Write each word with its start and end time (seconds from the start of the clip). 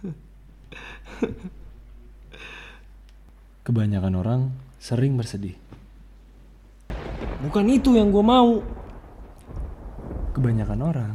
Kebanyakan 3.66 4.14
orang 4.16 4.50
sering 4.80 5.16
bersedih. 5.16 5.54
Bukan 7.40 7.66
itu 7.72 7.96
yang 7.96 8.12
gue 8.12 8.24
mau. 8.24 8.60
Kebanyakan 10.36 10.80
orang 10.80 11.14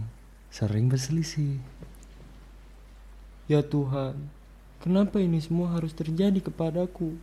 sering 0.50 0.90
berselisih. 0.90 1.60
Ya 3.46 3.62
Tuhan, 3.62 4.18
kenapa 4.82 5.22
ini 5.22 5.38
semua 5.38 5.78
harus 5.78 5.94
terjadi 5.94 6.42
kepadaku? 6.42 7.14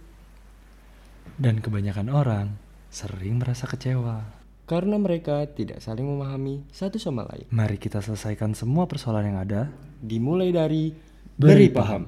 Dan 1.34 1.58
kebanyakan 1.58 2.12
orang 2.12 2.46
sering 2.92 3.42
merasa 3.42 3.66
kecewa. 3.66 4.22
Karena 4.68 4.94
mereka 5.00 5.42
tidak 5.50 5.82
saling 5.82 6.06
memahami 6.06 6.62
satu 6.70 7.00
sama 7.02 7.26
lain. 7.26 7.50
Mari 7.50 7.76
kita 7.82 7.98
selesaikan 7.98 8.54
semua 8.54 8.86
persoalan 8.86 9.34
yang 9.34 9.38
ada. 9.42 9.62
Dimulai 9.98 10.54
dari 10.54 10.94
Beri 11.32 11.72
paham. 11.72 12.04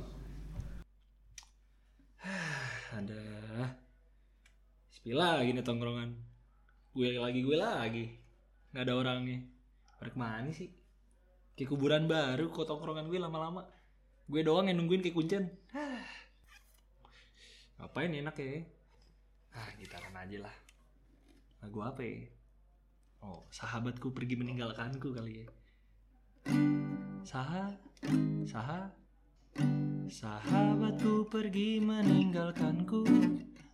Ada. 3.01 3.25
Sepi 4.93 5.17
lagi 5.17 5.57
nih 5.57 5.65
tongkrongan. 5.65 6.13
Gue 6.93 7.17
lagi, 7.17 7.41
gue 7.41 7.57
lagi. 7.57 8.05
Nggak 8.77 8.85
ada 8.85 8.95
orangnya. 8.95 9.41
Pada 9.97 10.13
ke 10.13 10.19
mana 10.21 10.51
sih? 10.53 10.69
Kayak 11.57 11.73
kuburan 11.73 12.05
baru 12.05 12.53
kok 12.53 12.69
tongkrongan 12.69 13.09
gue 13.09 13.17
lama-lama. 13.17 13.65
Gue 14.29 14.45
doang 14.45 14.69
yang 14.69 14.85
nungguin 14.85 15.01
kayak 15.01 15.17
kuncen. 15.17 15.49
Hah. 15.73 16.05
Ngapain 17.81 18.13
enak 18.13 18.37
ya? 18.37 18.61
Ah, 19.57 19.73
gitaran 19.81 20.21
aja 20.21 20.37
lah. 20.45 20.57
Lagu 21.65 21.81
apa 21.81 22.05
ya? 22.05 22.29
Oh, 23.25 23.49
sahabatku 23.49 24.13
pergi 24.13 24.37
meninggalkanku 24.37 25.17
kali 25.17 25.43
ya. 25.43 25.47
Saha, 27.25 27.73
saha, 28.45 28.93
Sahabatku 30.05 31.33
pergi 31.33 31.81
meninggalkanku 31.81 33.09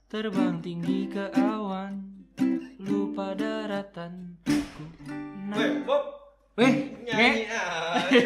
Terbang 0.07 0.63
tinggi 0.63 1.11
ke 1.11 1.27
awan 1.35 2.23
Lupa 2.79 3.35
daratanku 3.35 4.55
Nah. 5.51 5.83
Bob, 5.83 6.05
Weh, 6.55 6.95
nyanyi 7.03 7.51
nge 7.51 7.59
aja. 7.59 7.63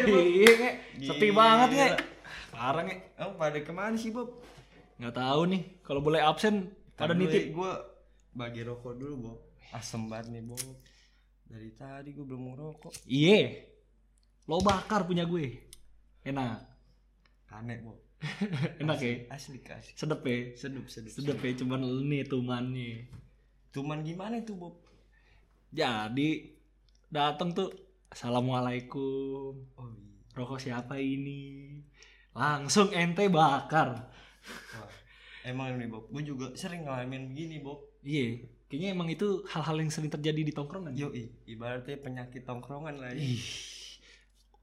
Iya, 0.37 0.69
Sepi 1.01 1.33
banget, 1.33 1.69
nge 1.73 1.87
Parah, 2.53 2.85
nge 2.85 2.95
Emang 3.17 3.33
pada 3.41 3.57
ke 3.57 3.73
mana 3.73 3.97
sih 3.97 4.13
Bob? 4.13 4.29
Nggak 5.01 5.15
tahu 5.17 5.41
nih, 5.49 5.61
kalau 5.81 6.05
boleh 6.05 6.21
absen 6.21 6.69
pada 6.93 7.17
nitip. 7.17 7.51
Gue 7.57 7.73
bagi 8.37 8.61
rokok 8.61 8.93
dulu 8.93 9.15
Bob. 9.17 9.39
Asem 9.73 10.05
banget 10.05 10.37
nih 10.37 10.43
Bob. 10.45 10.61
Dari 11.49 11.69
tadi 11.73 12.13
gue 12.13 12.21
belum 12.21 12.53
ngerokok. 12.53 13.09
Iya. 13.09 13.65
Lo 14.45 14.61
bakar 14.61 15.03
punya 15.09 15.25
gue. 15.25 15.65
Enak. 16.21 16.61
Aneh 17.49 17.81
Bob. 17.81 18.04
Enak 18.81 18.99
ya? 19.01 19.13
Asli 19.31 19.59
kasih. 19.61 19.93
Sedep 19.95 20.21
ya? 20.25 20.53
Sedup 20.57 20.85
sedup. 20.89 21.11
Sedep 21.13 21.39
ya, 21.39 21.51
cuman 21.61 21.81
ini 21.83 22.25
tumannya. 22.25 23.09
Cuman 23.71 24.01
gimana 24.01 24.41
tuh 24.41 24.55
Bob? 24.55 24.75
Jadi, 25.71 26.55
datang 27.11 27.51
tuh. 27.51 27.71
Assalamualaikum. 28.09 29.51
Oh 29.75 29.89
iya. 29.91 30.15
Rokok 30.35 30.59
siapa 30.59 30.99
ini? 30.99 31.79
Langsung 32.35 32.91
ente 32.91 33.31
bakar. 33.31 34.11
Wah, 34.75 34.91
emang 35.47 35.79
nih 35.79 35.87
Bob, 35.87 36.11
gue 36.11 36.23
juga 36.27 36.51
sering 36.59 36.83
ngalamin 36.83 37.31
begini 37.31 37.63
Bob. 37.63 37.95
Iya, 38.03 38.43
kayaknya 38.67 38.89
emang 38.93 39.07
itu 39.09 39.47
hal-hal 39.49 39.79
yang 39.79 39.89
sering 39.89 40.11
terjadi 40.11 40.41
di 40.43 40.53
tongkrongan. 40.53 40.93
Yo, 40.93 41.09
ibaratnya 41.47 41.97
penyakit 41.97 42.43
tongkrongan 42.43 42.99
lah 42.99 43.15
ya. 43.15 43.23
Ih, 43.23 43.47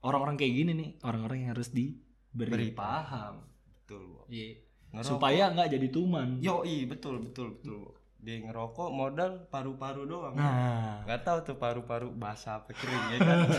orang-orang 0.04 0.36
kayak 0.36 0.54
gini 0.54 0.72
nih, 0.76 0.90
orang-orang 1.02 1.36
yang 1.44 1.50
harus 1.56 1.72
diberi 1.72 2.50
Beri 2.52 2.70
paham. 2.76 3.51
Betul 3.92 4.02
Bob. 4.08 4.24
Iya. 4.26 4.48
Ngerokok- 4.92 5.04
Supaya 5.04 5.44
nggak 5.52 5.68
jadi 5.70 5.88
tuman. 5.88 6.28
Yo, 6.40 6.64
betul 6.86 7.20
betul 7.20 7.48
betul. 7.60 7.78
Bob. 7.84 8.00
Dia 8.22 8.38
ngerokok 8.38 8.88
modal 8.88 9.50
paru-paru 9.50 10.06
doang. 10.06 10.38
Nah, 10.38 11.02
Gak 11.02 11.26
tahu 11.26 11.38
tuh 11.42 11.56
paru-paru 11.58 12.06
basah 12.08 12.62
apa 12.62 12.70
kering 12.70 13.04
ya 13.10 13.18
kan. 13.18 13.38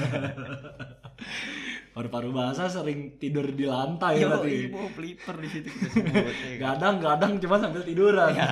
paru-paru 1.94 2.32
basah 2.32 2.72
sering 2.72 3.20
tidur 3.20 3.44
di 3.46 3.68
lantai 3.68 4.24
Yo, 4.24 4.32
berarti. 4.32 4.72
ibu 4.72 4.80
pelipper 4.96 5.36
di 5.38 5.50
situ 5.52 5.68
kita 5.68 5.88
sebut 5.92 6.16
ya 6.16 6.24
kan. 6.56 6.80
Gadang-gadang 6.80 7.32
cuma 7.38 7.60
sambil 7.60 7.84
tiduran. 7.84 8.32
Ya. 8.32 8.50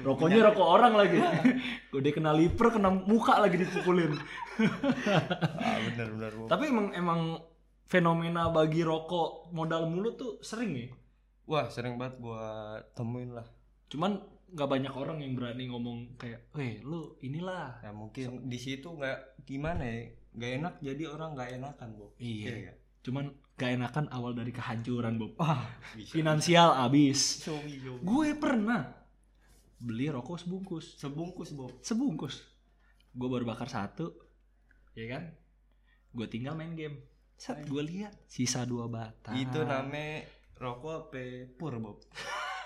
Rokoknya 0.00 0.48
rokok 0.48 0.66
orang 0.66 0.96
lagi. 0.96 1.20
Udah 1.92 2.10
kena 2.10 2.32
liper, 2.32 2.72
kena 2.72 2.88
muka 2.88 3.36
lagi 3.36 3.60
dipukulin. 3.60 4.16
Ah, 5.60 5.76
bener 5.84 6.08
bener 6.08 6.32
Bob. 6.34 6.48
Tapi 6.48 6.64
emang 6.72 6.88
emang 6.96 7.20
fenomena 7.84 8.48
bagi 8.48 8.80
rokok 8.80 9.52
modal 9.52 9.86
mulut 9.86 10.16
tuh 10.16 10.32
sering 10.40 10.72
ya. 10.72 10.88
Wah, 11.44 11.68
sering 11.68 12.00
banget 12.00 12.20
gua 12.20 12.80
temuin 12.96 13.36
lah. 13.36 13.44
Cuman 13.92 14.16
nggak 14.54 14.70
banyak 14.70 14.94
orang 14.94 15.18
yang 15.20 15.36
berani 15.36 15.68
ngomong 15.68 16.16
kayak, 16.16 16.48
"Weh, 16.56 16.80
lu 16.80 17.18
inilah." 17.20 17.84
Ya 17.84 17.92
mungkin 17.92 18.48
di 18.48 18.56
situ 18.56 18.88
nggak 18.88 19.44
gimana 19.44 19.84
ya, 19.84 20.08
nggak 20.34 20.52
enak 20.62 20.74
jadi 20.80 21.04
orang 21.10 21.36
nggak 21.36 21.50
enakan 21.60 21.88
Bob. 21.98 22.12
Iya. 22.16 22.52
nggak? 22.54 22.78
Cuman 23.04 23.24
gak 23.54 23.70
enakan 23.76 24.06
awal 24.10 24.32
dari 24.34 24.50
kehancuran, 24.50 25.20
Bob. 25.20 25.36
Bisa. 25.94 26.10
Finansial 26.16 26.74
abis. 26.74 27.44
Showy, 27.44 27.78
showy. 27.78 28.00
Gue 28.02 28.28
pernah 28.34 28.90
beli 29.78 30.10
rokok 30.10 30.40
sebungkus. 30.40 30.96
Sebungkus 30.98 31.52
Bob. 31.54 31.72
Sebungkus. 31.84 32.42
Gue 33.14 33.28
baru 33.30 33.46
bakar 33.46 33.70
satu, 33.70 34.10
ya 34.98 35.06
kan? 35.06 35.30
Gue 36.10 36.26
tinggal 36.26 36.58
main 36.58 36.74
game. 36.74 36.98
Set, 37.34 37.66
gue 37.66 37.82
lihat 37.82 38.14
sisa 38.26 38.66
dua 38.66 38.90
batang. 38.90 39.36
Itu 39.38 39.62
namanya 39.62 40.26
rokok 40.64 41.12
apa? 41.12 41.20
Pur 41.60 41.76
Bob. 41.76 42.00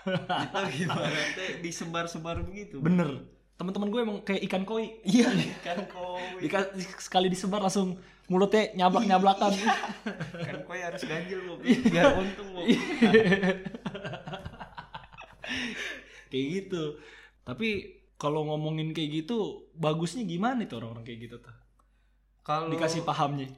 itu 0.09 0.59
gimana 0.81 1.10
teh 1.34 1.59
disebar-sebar 1.60 2.41
begitu. 2.47 2.78
Bener. 2.78 3.26
Teman-teman 3.59 3.91
gue 3.91 4.00
emang 4.00 4.19
kayak 4.22 4.47
ikan 4.47 4.62
koi. 4.62 5.03
Iya, 5.03 5.34
kan 5.66 5.82
koi. 5.91 6.38
Dika- 6.38 6.70
sekali 7.03 7.26
disebar 7.26 7.58
langsung 7.58 7.98
mulutnya 8.31 8.70
nyablak-nyablakan. 8.78 9.53
kan 10.47 10.56
koi 10.62 10.81
harus 10.81 11.03
ganjil 11.03 11.42
Bob. 11.42 11.58
Biar 11.66 12.14
untung 12.14 12.54
Bob. 12.54 12.64
kayak 16.31 16.47
gitu. 16.54 16.82
Tapi 17.42 17.69
kalau 18.14 18.47
ngomongin 18.47 18.94
kayak 18.94 19.25
gitu, 19.25 19.69
bagusnya 19.75 20.22
gimana 20.22 20.62
itu 20.66 20.75
orang-orang 20.78 21.03
kayak 21.03 21.20
gitu 21.28 21.37
tuh? 21.42 21.54
Kalau 22.47 22.70
Dikasih 22.72 23.04
pahamnya. 23.04 23.48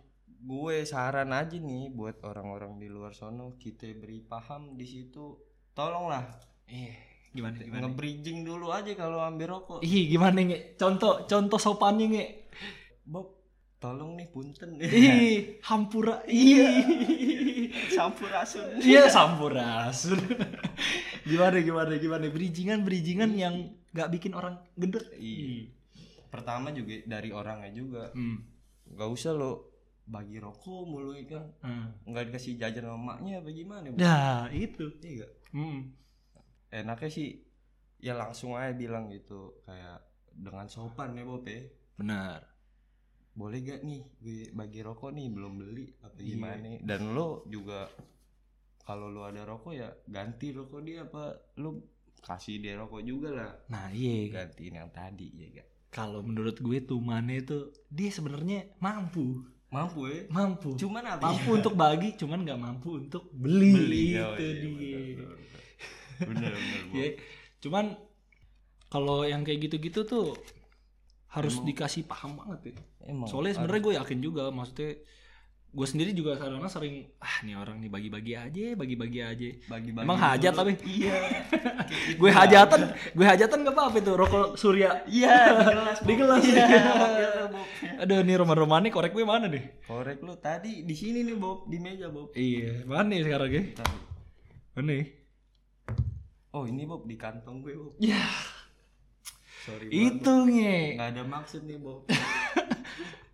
Gue 0.41 0.77
saran 0.83 1.31
aja 1.31 1.53
nih 1.55 1.91
buat 1.91 2.17
orang-orang 2.23 2.77
di 2.77 2.89
luar 2.89 3.13
sono 3.13 3.55
kita 3.55 3.85
beri 3.93 4.21
paham 4.21 4.73
di 4.73 4.85
situ 4.85 5.37
tolonglah 5.71 6.25
Eh, 6.65 6.95
gimana 7.31 7.59
gimana? 7.59 7.85
nge-bridging 7.85 8.41
dulu 8.41 8.71
aja 8.71 8.95
kalau 8.95 9.21
ambil 9.21 9.53
rokok 9.53 9.79
Ih, 9.81 10.09
gimana 10.09 10.41
nge? 10.41 10.75
Contoh 10.75 11.25
contoh 11.25 11.59
sopannya 11.59 12.07
nge. 12.09 12.27
Bob 13.03 13.37
tolong 13.77 14.15
nih 14.15 14.29
punten 14.29 14.77
Ih, 14.81 15.59
hampura. 15.61 16.23
Iya. 16.25 16.69
sampurasun 17.91 18.79
Iya, 18.79 19.09
sampurasun. 19.09 20.21
gimana 21.29 21.59
gimana 21.59 21.93
gimana 21.97 22.27
bridgingan 22.29 22.81
bridgingan 22.81 23.31
yang 23.35 23.55
nggak 23.91 24.09
bikin 24.11 24.33
orang 24.33 24.57
gendut. 24.73 25.05
Iya. 25.13 25.69
pertama 26.27 26.71
juga 26.71 26.95
dari 27.05 27.29
orangnya 27.29 27.71
juga 27.73 28.03
Hmm. 28.11 28.39
nggak 28.87 29.11
usah 29.11 29.33
lo 29.33 29.70
bagi 30.11 30.37
rokok 30.37 30.83
mulu 30.85 31.15
ya 31.15 31.25
kan 31.31 31.47
Hmm. 31.61 31.87
nggak 32.05 32.25
dikasih 32.29 32.59
jajan 32.59 32.85
sama 32.85 32.99
emaknya 33.15 33.39
apa 33.39 33.49
gimana 33.51 33.87
Bob? 33.89 33.99
Nah, 33.99 34.51
itu. 34.51 34.87
iya? 35.01 35.27
Hmm. 35.51 35.95
enaknya 36.69 37.09
sih 37.09 37.29
ya 37.99 38.15
langsung 38.15 38.55
aja 38.55 38.71
bilang 38.73 39.07
gitu 39.09 39.63
kayak 39.63 40.03
dengan 40.33 40.67
sopan 40.67 41.13
ya 41.13 41.23
Bob 41.23 41.43
ya 41.45 41.63
Benar. 41.95 42.39
boleh 43.33 43.59
gak 43.61 43.81
nih 43.83 44.03
gue 44.17 44.39
bagi 44.51 44.81
rokok 44.81 45.11
nih 45.11 45.27
belum 45.29 45.53
beli 45.57 45.87
apa 46.01 46.15
Iya. 46.17 46.27
gimana 46.29 46.55
nih 46.59 46.81
dan 46.81 47.11
lo 47.11 47.43
juga 47.47 47.87
kalau 48.81 49.07
lo 49.07 49.23
ada 49.23 49.43
rokok 49.43 49.73
ya 49.73 49.89
ganti 50.05 50.51
rokok 50.51 50.81
dia 50.81 51.03
apa 51.03 51.31
lo 51.57 51.87
kasih 52.21 52.59
dia 52.59 52.75
rokok 52.77 53.01
juga 53.01 53.29
lah 53.31 53.53
Nah, 53.69 53.91
iya. 53.91 54.29
gantiin 54.29 54.75
yang 54.77 54.91
tadi 54.91 55.31
ya 55.33 55.47
gak 55.53 55.69
Kalau 55.91 56.21
menurut 56.21 56.55
gue 56.57 56.79
tuh 56.81 56.99
Mane 56.99 57.41
itu 57.41 57.59
dia 57.89 58.09
sebenarnya 58.09 58.79
mampu. 58.79 59.43
Mampu 59.71 60.01
ya 60.05 60.27
Mampu. 60.29 60.75
cuman 60.75 61.05
apa 61.09 61.23
mampu 61.25 61.51
untuk 61.55 61.75
bagi, 61.75 62.09
cuman 62.15 62.43
nggak 62.43 62.59
mampu 62.59 62.89
untuk 62.99 63.31
beli. 63.31 63.71
beli 63.73 64.05
itu 64.11 64.19
iya, 64.19 64.27
dia. 64.35 64.99
bener 64.99 65.31
bener 66.21 66.53
bener, 66.53 66.53
bener, 66.53 66.53
Ya, 66.93 67.07
cuman 67.59 67.85
kalau 68.87 69.23
yang 69.23 69.41
kayak 69.41 69.63
gitu-gitu 69.65 70.03
tuh 70.03 70.35
harus 71.31 71.55
Emang- 71.57 71.67
dikasih 71.71 72.03
paham 72.05 72.35
banget 72.35 72.61
ya. 72.67 72.75
emang 73.07 73.31
Soalnya 73.31 73.55
sebenarnya 73.57 73.83
gue 73.83 73.95
yakin 74.03 74.19
juga, 74.19 74.45
maksudnya 74.51 74.91
gue 75.71 75.87
sendiri 75.87 76.11
juga 76.11 76.35
kadang 76.35 76.67
sering 76.67 77.07
ah 77.17 77.37
nih 77.41 77.55
orang 77.55 77.79
nih 77.79 77.87
bagi-bagi 77.87 78.35
aja 78.35 78.75
bagi-bagi 78.75 79.21
aja 79.21 79.49
Bagi-bagi 79.65 80.03
Emang 80.03 80.19
hajat 80.19 80.51
tapi? 80.53 80.75
Iya. 80.83 81.15
gue 82.21 82.31
hajatan 82.33 82.81
gue 82.91 83.23
hajatan 83.25 83.59
gak 83.61 83.73
apa-apa 83.73 83.97
itu 83.97 84.13
rokok 84.13 84.47
surya 84.55 85.07
Iya, 85.07 85.31
di 85.55 85.71
gelas. 85.71 85.99
di 86.01 86.15
gelas 86.17 86.43
Iya, 86.43 86.67
ya. 87.23 87.31
Aduh 88.01 88.21
nih 88.21 88.35
roman-roman 88.37 88.83
nih 88.83 88.91
korek 88.91 89.13
gue 89.13 89.23
mana 89.23 89.47
nih 89.47 89.63
Korek 89.85 90.19
lu 90.21 90.35
tadi 90.37 90.83
di 90.83 90.93
sini 90.93 91.23
nih, 91.23 91.35
Bob, 91.35 91.65
di 91.65 91.79
meja, 91.79 92.09
Bob. 92.09 92.35
iya 92.35 92.83
mana 92.83 93.07
nih 93.09 93.23
sekarang 93.23 93.49
ya 93.49 93.63
Bentar. 93.65 93.91
mana 94.75 94.91
nih 94.93 95.07
Oh, 96.51 96.67
ini 96.67 96.83
Bob 96.83 97.07
di 97.07 97.15
kantong 97.15 97.63
gue, 97.63 97.73
Bob. 97.73 97.95
ya 97.97 98.27
Sorry. 99.61 99.87
itu 99.87 100.35
nge 100.51 100.99
Enggak 100.99 101.11
ada 101.13 101.23
maksud 101.25 101.63
nih, 101.63 101.79
Bob. 101.79 102.11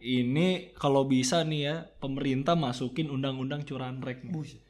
Ini 0.06 0.70
kalau 0.73 1.03
bisa 1.05 1.43
nih 1.43 1.61
ya 1.61 1.76
pemerintah 1.99 2.55
masukin 2.55 3.11
undang-undang 3.11 3.67
curanrek 3.67 4.23
nih. 4.23 4.31
Buset. 4.31 4.62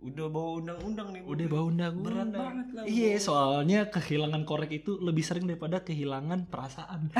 Udah 0.00 0.32
bawa 0.32 0.64
undang-undang 0.64 1.12
nih, 1.12 1.20
udah 1.20 1.46
bawa 1.46 1.64
undang-undang 1.68 2.32
Berat 2.32 2.32
banget 2.32 2.66
lah, 2.72 2.82
iya 2.88 3.20
soalnya 3.20 3.92
kehilangan 3.92 4.48
korek 4.48 4.72
itu 4.72 4.96
lebih 4.96 5.20
sering 5.20 5.44
daripada 5.44 5.84
kehilangan 5.84 6.48
perasaan 6.48 7.12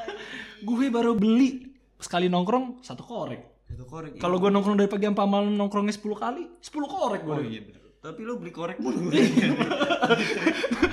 gue 0.66 0.86
baru 0.88 1.12
beli 1.12 1.76
sekali 2.00 2.32
nongkrong 2.32 2.80
satu 2.80 3.04
korek 3.04 3.68
Satu 3.68 3.84
korek. 3.84 4.16
kalau 4.16 4.40
gue 4.40 4.48
nongkrong 4.48 4.80
dari 4.80 4.88
pagi 4.88 5.12
sampai 5.12 5.28
malam 5.28 5.52
nongkrongnya 5.52 5.92
10 5.92 6.08
kali 6.16 6.42
10 6.56 6.72
korek 6.88 7.20
gue 7.20 7.36
Oh 7.36 7.44
iya 7.44 7.60
bener. 7.60 7.81
Tapi 8.02 8.20
lu 8.20 8.34
beli 8.36 8.50
korek. 8.50 8.76
Iya. 8.82 9.48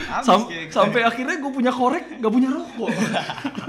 Habis 0.07 0.25
Sam- 0.25 0.45
kayak- 0.47 0.69
sampai 0.69 1.01
akhirnya 1.03 1.35
gue 1.35 1.51
punya 1.51 1.71
korek 1.71 2.17
gak 2.17 2.29
punya 2.29 2.50
rokok 2.51 2.89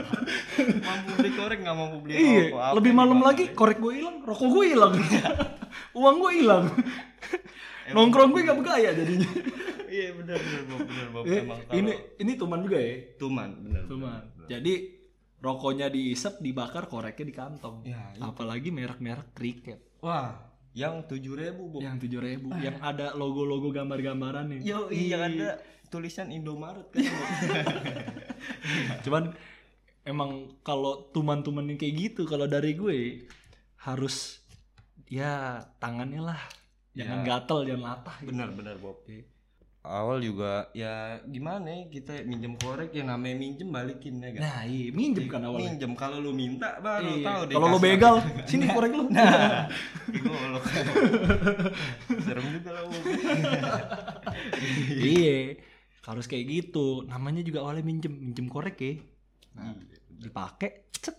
mampu 0.82 1.08
beli 1.14 1.30
korek 1.30 1.58
nggak 1.58 1.72
mampu 1.74 1.96
beli 1.98 2.12
iya 2.14 2.42
rokok. 2.46 2.60
Apa 2.60 2.74
lebih 2.76 2.92
malam 2.92 3.18
lagi 3.18 3.44
korek 3.50 3.78
gue 3.78 3.92
hilang 3.94 4.16
rokok 4.22 4.48
gue 4.50 4.64
hilang 4.66 4.94
uang 5.98 6.16
gue 6.18 6.32
hilang 6.34 6.64
nongkrong 7.90 8.30
gue 8.30 8.42
gak 8.42 8.56
bergaya 8.56 8.90
jadinya 8.94 9.28
Iya 9.86 10.14
bener 10.14 10.38
bener 10.38 10.62
Bob, 10.64 10.78
bener 10.86 11.06
Bob. 11.10 11.24
Eh, 11.24 11.40
Emang 11.40 11.58
ini 11.72 11.92
ini 12.16 12.32
tuman 12.34 12.60
juga 12.62 12.78
ya 12.78 12.94
tuman 13.16 13.48
bener. 13.58 13.82
tuman 13.84 14.22
bener. 14.30 14.46
jadi 14.46 14.74
rokoknya 15.36 15.86
diisep 15.88 16.38
dibakar 16.38 16.86
koreknya 16.86 17.26
di 17.26 17.34
kantong 17.34 17.76
Ya, 17.82 18.00
itu. 18.12 18.22
apalagi 18.22 18.68
merek-merek 18.70 19.32
kriket 19.32 19.80
Wah, 19.98 20.36
yang 20.72 21.02
tujuh 21.02 21.32
ribu 21.32 21.68
Bob. 21.68 21.80
yang 21.80 21.96
tujuh 21.96 22.18
ribu 22.18 22.48
yang 22.56 22.80
ada 22.80 23.12
logo-logo 23.12 23.68
gambar-gambaran 23.70 24.48
nih 24.48 24.58
Yo 24.62 24.86
iya 24.86 25.20
ada 25.20 25.58
tulisan 25.86 26.30
Indomaret 26.30 26.86
kan. 26.88 27.02
Cuman 29.04 29.34
emang 30.02 30.54
kalau 30.62 31.10
tuman-tuman 31.10 31.64
yang 31.64 31.74
kayak 31.74 31.94
gitu 31.98 32.22
kalau 32.24 32.46
dari 32.46 32.72
gue 32.72 33.26
harus 33.80 34.40
ya 35.06 35.60
tangannya 35.78 36.20
lah 36.24 36.40
jangan 36.90 37.18
Ya. 37.20 37.24
gatel 37.28 37.58
jangan 37.66 37.82
latah 37.84 38.16
gitu. 38.20 38.28
bener 38.30 38.48
bener 38.50 38.76
Bob. 38.78 38.96
Awal 39.80 40.20
juga 40.20 40.68
ya 40.70 40.92
gimana 41.24 41.64
ya 41.66 41.88
kita 41.88 42.12
minjem 42.22 42.52
korek 42.54 42.92
yang 42.92 43.08
namanya 43.08 43.32
minjem 43.34 43.64
balikin 43.66 44.20
ya 44.20 44.30
kan. 44.30 44.40
nah 44.42 44.60
iya 44.62 44.92
minjem 44.92 45.24
kan 45.24 45.40
awalnya 45.40 45.72
Minjem 45.72 45.92
kalau 45.94 46.20
lu 46.20 46.32
minta 46.32 46.76
baru 46.78 47.10
Iya. 47.10 47.24
tahu 47.24 47.40
deh. 47.42 47.54
kalau 47.54 47.66
kasih 47.70 47.80
begal 47.88 48.14
sini 48.50 48.66
korek 48.68 48.92
lu 48.92 49.04
Nah, 49.08 49.72
golok. 50.12 50.64
Serem 52.24 52.44
juga 52.52 52.70
Bob. 52.82 53.04
iya 54.96 55.56
harus 56.02 56.24
kayak 56.26 56.44
gitu 56.44 57.04
namanya 57.04 57.40
juga 57.40 57.60
awalnya 57.60 57.80
minjem 57.80 58.12
minjem 58.12 58.46
korek 58.46 58.76
ya 58.78 58.92
nah, 59.52 59.72
dipakai 60.10 60.92
cek 60.92 61.16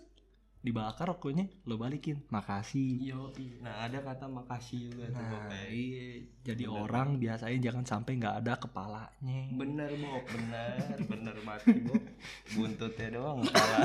dibakar 0.62 1.10
rokoknya 1.10 1.50
lo 1.66 1.74
balikin 1.74 2.22
makasih 2.30 3.02
Yo, 3.02 3.34
nah 3.66 3.82
ada 3.82 3.98
kata 3.98 4.30
makasih 4.30 4.94
juga 4.94 5.10
tuh 5.10 5.24
Bob. 5.26 5.42
nah 5.50 5.62
ya. 5.66 5.74
iya 5.74 6.06
jadi 6.46 6.64
orang 6.70 7.18
biasanya 7.18 7.58
jangan 7.58 7.82
sampai 7.82 8.12
nggak 8.22 8.36
ada 8.46 8.54
kepalanya 8.62 9.40
Bener 9.58 9.90
Bob, 9.98 10.22
bener, 10.30 10.96
bener 11.10 11.36
mati 11.42 11.74
Bob. 11.82 12.02
Buntutnya 12.54 13.08
doang 13.10 13.42
kepala. 13.42 13.76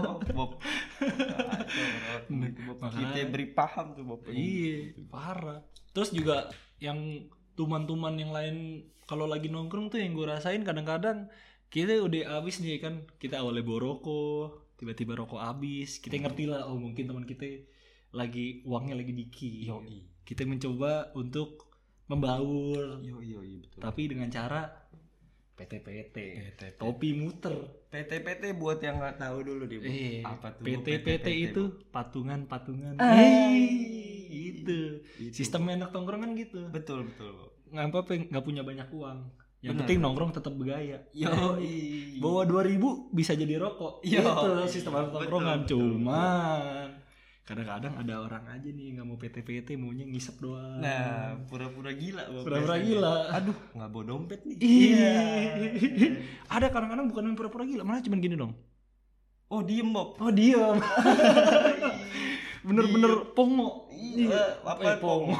Bob, 0.00 0.20
Bob. 0.32 0.50
Kita 2.92 3.20
beri 3.28 3.46
paham 3.52 3.86
tuh 3.92 4.04
Bob. 4.08 4.20
iya 4.32 4.96
parah 5.12 5.60
terus 5.92 6.16
juga 6.16 6.48
yang 6.80 7.28
tuman-tuman 7.52 8.16
yang 8.16 8.32
lain 8.32 8.88
kalau 9.04 9.28
lagi 9.28 9.52
nongkrong 9.52 9.92
tuh 9.92 10.00
yang 10.00 10.16
gue 10.16 10.24
rasain 10.24 10.64
kadang-kadang 10.64 11.28
kita 11.68 12.00
udah 12.00 12.40
habis 12.40 12.60
nih 12.64 12.80
kan 12.80 13.04
kita 13.20 13.44
awalnya 13.44 13.64
bawa 13.64 13.92
rokok 13.92 14.61
tiba-tiba 14.82 15.14
rokok 15.14 15.38
habis. 15.38 16.02
Kita 16.02 16.18
ngerti 16.18 16.50
lah 16.50 16.66
oh 16.66 16.74
mungkin 16.74 17.06
teman 17.06 17.22
kita 17.22 17.46
lagi 18.10 18.66
uangnya 18.66 18.98
lagi 18.98 19.14
dikit. 19.14 19.70
Yo, 19.70 19.78
kita 20.26 20.42
mencoba 20.42 21.14
untuk 21.14 21.70
membaur. 22.10 22.98
Yo, 22.98 23.22
yo, 23.22 23.46
iya 23.46 23.62
betul. 23.62 23.78
tapi 23.78 24.02
dengan 24.10 24.26
cara 24.26 24.66
PT-PT 25.54 26.16
PT. 26.18 26.60
topi 26.82 27.14
muter. 27.14 27.54
PT-PT 27.94 28.58
buat 28.58 28.82
yang 28.82 28.98
nggak 28.98 29.22
tahu 29.22 29.38
dulu 29.46 29.62
deh. 29.70 29.78
Eh 29.86 30.26
Apa 30.26 30.58
tuh? 30.58 30.66
PT-PT 30.66 31.26
itu 31.30 31.62
patungan-patungan. 31.94 32.98
Eh, 32.98 33.54
itu. 34.26 34.98
Itu, 35.22 35.30
sistem 35.30 35.70
enak 35.70 35.94
tongkrongan 35.94 36.34
gitu. 36.34 36.66
Betul, 36.74 37.06
betul. 37.06 37.54
Nggak 37.70 37.86
apa 37.86 38.12
nggak 38.34 38.44
punya 38.44 38.66
banyak 38.66 38.88
uang 38.90 39.41
yang 39.62 39.78
Benar. 39.78 39.86
penting 39.86 39.98
nongkrong 40.02 40.32
tetap 40.34 40.52
bergaya 40.52 40.98
Yo, 41.14 41.30
bawa 42.22 42.42
2000 42.44 43.14
bisa 43.14 43.32
jadi 43.32 43.62
rokok 43.62 44.02
Yo, 44.02 44.18
itu 44.18 44.50
iya. 44.58 44.66
sistem 44.66 44.98
betul. 44.98 45.62
cuman 45.70 46.98
kadang-kadang 47.42 47.94
ada 47.94 48.14
orang 48.22 48.44
aja 48.48 48.68
nih 48.68 48.94
nggak 48.94 49.06
mau 49.06 49.14
PT-PT 49.14 49.74
maunya 49.74 50.02
ngisep 50.04 50.38
doang 50.38 50.78
Nah, 50.78 51.42
pura-pura 51.46 51.90
gila. 51.90 52.22
Pura-pura 52.38 52.78
gila. 52.78 53.14
Aduh, 53.34 53.58
nggak 53.74 53.88
bawa 53.88 54.04
dompet 54.04 54.40
nih. 54.46 54.56
Iya. 54.58 55.18
ada 56.54 56.66
kadang-kadang 56.66 57.06
bukan 57.06 57.22
yang 57.24 57.36
pura-pura 57.36 57.62
gila 57.62 57.82
malah 57.82 58.02
cuman 58.02 58.18
gini 58.18 58.34
dong 58.34 58.54
Oh, 59.46 59.60
diem 59.60 59.84
Bob. 59.92 60.16
oh 60.16 60.32
diam 60.32 60.80
bener-bener 62.66 63.30
pongo 63.30 63.86
Iya, 63.92 64.58
apa 64.64 64.80
Eh, 64.82 64.96
pongo 64.96 65.36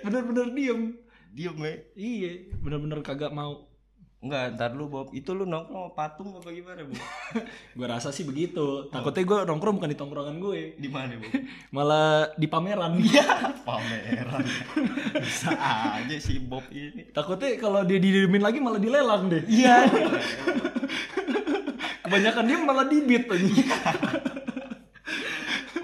bener-bener 0.00 0.46
diem 0.52 0.80
Diem 1.34 1.58
ya. 1.58 1.74
iya 1.94 2.30
bener-bener 2.56 3.02
kagak 3.02 3.30
mau 3.30 3.66
Enggak, 4.18 4.56
ntar 4.56 4.72
lu 4.72 4.88
Bob. 4.88 5.12
Itu 5.12 5.36
lu 5.36 5.44
nongkrong 5.44 5.84
sama 5.84 5.92
patung 5.92 6.32
apa 6.32 6.48
gimana, 6.48 6.80
Bob? 6.80 6.96
gue 7.76 7.86
rasa 7.86 8.08
sih 8.08 8.24
begitu 8.24 8.88
takutnya 8.88 9.20
gue 9.22 9.38
nongkrong 9.44 9.76
bukan 9.76 9.84
di 9.86 9.98
tongkrongan 10.00 10.40
gue 10.40 10.60
Di 10.74 10.88
mana, 10.88 11.12
Bob? 11.14 11.28
malah 11.76 12.08
di 12.32 12.46
pameran 12.46 12.96
Pameran. 13.68 14.40
Bisa 15.14 15.52
aja 15.92 16.16
si 16.16 16.40
Bob 16.40 16.64
ini. 16.70 17.12
takutnya 17.12 17.52
kalau 17.58 17.84
dia 17.84 17.98
didiemin 17.98 18.40
lagi 18.40 18.58
malah 18.58 18.80
dilelang 18.80 19.28
deh 19.28 19.44
Iya. 19.44 19.92
kebanyakan 22.00 22.44
dia 22.44 22.58
malah 22.58 22.86
dibit 22.86 23.24
aja 23.26 23.44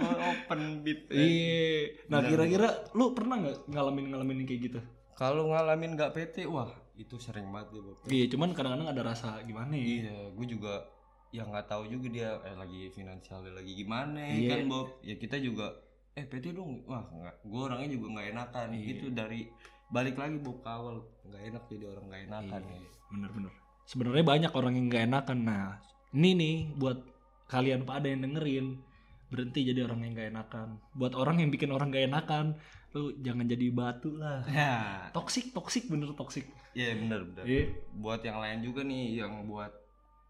Oh, 0.00 0.16
open 0.32 0.80
beat. 0.80 1.12
iya 1.12 1.92
nah 2.08 2.20
kira-kira 2.22 2.88
lu 2.92 3.12
pernah 3.12 3.36
nggak 3.36 3.68
ngalamin 3.68 4.04
ngalamin 4.08 4.38
kayak 4.42 4.60
gitu 4.64 4.80
Kalau 5.20 5.44
ngalamin 5.46 5.94
nggak 5.94 6.16
PT, 6.16 6.48
wah 6.48 6.72
itu 6.96 7.16
sering 7.16 7.48
banget 7.48 7.68
ya, 7.72 7.80
Bob. 7.82 7.96
iya 8.08 8.24
cuman 8.26 8.52
kadang-kadang 8.52 8.88
ada 8.88 9.02
rasa 9.02 9.40
gimana 9.40 9.72
ya 9.72 9.84
Iya, 10.00 10.16
gue 10.32 10.46
juga 10.46 10.84
yang 11.30 11.48
nggak 11.48 11.64
tahu 11.66 11.88
juga 11.88 12.06
dia 12.08 12.28
eh, 12.40 12.52
lagi 12.54 12.88
finansialnya 12.88 13.52
lagi 13.54 13.72
gimana 13.74 14.20
Iya. 14.20 14.48
kan 14.50 14.60
Bob. 14.66 14.88
Ya 15.00 15.14
kita 15.14 15.36
juga 15.36 15.76
eh 16.12 16.24
PT 16.24 16.52
dong. 16.52 16.84
Wah, 16.84 17.04
nggak. 17.06 17.36
Gue 17.42 17.60
orangnya 17.62 17.88
juga 17.90 18.06
nggak 18.10 18.28
enakan. 18.32 18.68
Iya. 18.74 18.86
Itu 18.90 19.06
dari 19.10 19.40
balik 19.88 20.16
lagi 20.16 20.36
Bob 20.38 20.58
ke 20.58 20.70
awal 20.70 20.96
nggak 21.24 21.42
enak 21.46 21.62
jadi 21.66 21.84
orang 21.88 22.04
nggak 22.06 22.22
enakan 22.26 22.60
Iya. 22.62 22.78
ya. 22.78 22.90
bener-bener 23.10 23.52
sebenarnya 23.82 24.22
banyak 24.24 24.52
orang 24.54 24.72
yang 24.78 24.86
nggak 24.86 25.04
enakan 25.04 25.38
nah 25.42 25.66
ini 26.10 26.30
nih 26.32 26.56
buat 26.78 26.98
kalian 27.46 27.82
pada 27.82 28.06
yang 28.06 28.22
dengerin 28.22 28.78
berhenti 29.26 29.66
jadi 29.66 29.82
orang 29.82 30.06
yang 30.06 30.12
nggak 30.14 30.30
enakan 30.30 30.68
buat 30.94 31.18
orang 31.18 31.42
yang 31.42 31.50
bikin 31.50 31.74
orang 31.74 31.90
nggak 31.90 32.06
enakan 32.06 32.54
lu 32.92 33.14
jangan 33.18 33.46
jadi 33.46 33.66
batu 33.68 34.10
lah 34.14 34.42
Ya, 34.44 35.06
toksik 35.10 35.50
toksik 35.50 35.86
bener 35.86 36.10
toksik 36.12 36.46
iya 36.72 36.94
bener 36.94 37.22
bener. 37.24 37.44
iya 37.44 37.64
Buat 37.94 38.20
yang 38.20 38.38
lain 38.38 38.58
juga 38.60 38.82
nih 38.82 39.16
yang 39.16 39.44
buat 39.44 39.70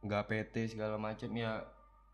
nggak 0.00 0.24
PT 0.26 0.54
segala 0.70 0.96
macam 0.96 1.28
ya 1.30 1.64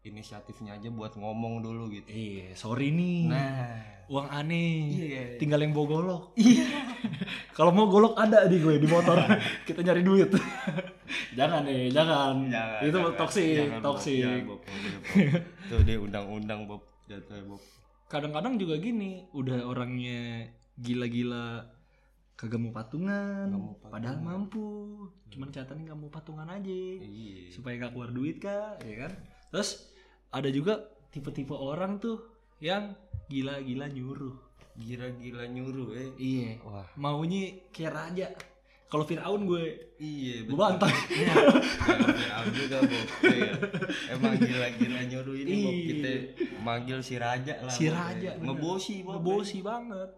inisiatifnya 0.02 0.74
aja 0.74 0.86
buat 0.88 1.12
ngomong 1.12 1.60
dulu 1.60 1.90
gitu. 1.90 2.06
iya 2.06 2.50
sorry 2.52 2.90
nih 2.90 3.26
Nah, 3.26 3.82
uang 4.06 4.28
aneh 4.28 4.70
iya. 4.88 5.22
tinggal 5.34 5.58
yang 5.58 5.70
bawa 5.70 5.86
golok 5.88 6.22
iya 6.36 6.62
kalau 7.58 7.70
mau 7.70 7.86
golok 7.86 8.14
ada 8.14 8.46
di 8.46 8.56
gue 8.56 8.78
di 8.78 8.86
motor 8.86 9.18
kita 9.66 9.82
nyari 9.82 10.02
duit 10.02 10.30
jangan 11.38 11.62
nih 11.62 11.90
jangan, 11.90 12.34
Jangan, 12.46 12.80
itu 12.80 12.94
jangan. 12.96 13.14
toksik 13.16 13.50
Jangan, 13.56 13.70
Bob. 13.72 13.84
toksik 13.84 14.18
Jangan, 14.20 14.42
Bob. 14.44 14.58
Bob. 14.58 14.60
Tuh 15.66 15.80
dia 15.82 15.96
undang-undang 15.98 16.60
Bob 16.64 16.82
jatuhnya 17.04 17.42
Bob. 17.44 17.62
Kadang-kadang 18.06 18.54
juga 18.58 18.78
gini 18.78 19.26
udah 19.34 19.66
orangnya 19.66 20.46
gila-gila 20.78 21.66
kagak 22.36 22.60
mau 22.60 22.68
patungan, 22.70 23.48
mau 23.48 23.75
patungan. 23.80 23.92
padahal 23.92 24.18
mampu 24.20 24.66
cuman 25.32 25.48
catatannya 25.48 25.82
nggak 25.88 26.00
mau 26.00 26.10
patungan 26.12 26.48
aja 26.52 26.80
Iya. 27.00 27.48
supaya 27.48 27.80
nggak 27.80 27.92
keluar 27.96 28.10
duit 28.12 28.36
kak 28.38 28.84
ya 28.84 29.08
kan 29.08 29.12
terus 29.48 29.88
ada 30.28 30.52
juga 30.52 30.84
tipe-tipe 31.10 31.56
orang 31.56 31.96
tuh 31.96 32.20
yang 32.60 32.92
gila-gila 33.28 33.88
nyuruh. 33.88 34.36
Gila-gila 34.76 35.48
nyuruh 35.48 35.90
eh. 35.96 36.10
Iya. 36.20 36.50
Wah. 36.60 36.84
Maunya 37.00 37.56
kayak 37.72 37.92
raja. 37.96 38.26
Kalau 38.87 39.02
Fir'aun 39.02 39.43
gue 39.45 39.64
Iya, 39.97 40.45
gue 40.47 40.55
bantai. 40.55 40.93
Kalau 41.83 42.07
Fir'aun 42.12 42.49
juga. 42.55 42.76
Iya. 43.25 43.52
Emang 44.14 44.38
gila-gila 44.38 45.00
nyuruh 45.11 45.37
ini 45.37 45.52
Bob. 45.59 45.73
Iya. 45.73 45.87
Kita 45.88 46.12
manggil 46.62 46.99
si 47.02 47.14
raja 47.19 47.55
lah. 47.64 47.73
si 47.73 47.90
raja 47.90 48.31
ya. 48.37 48.43
Ngebosi 48.43 49.02
Bob. 49.02 49.19
Ngebosi 49.19 49.59
banget. 49.64 50.11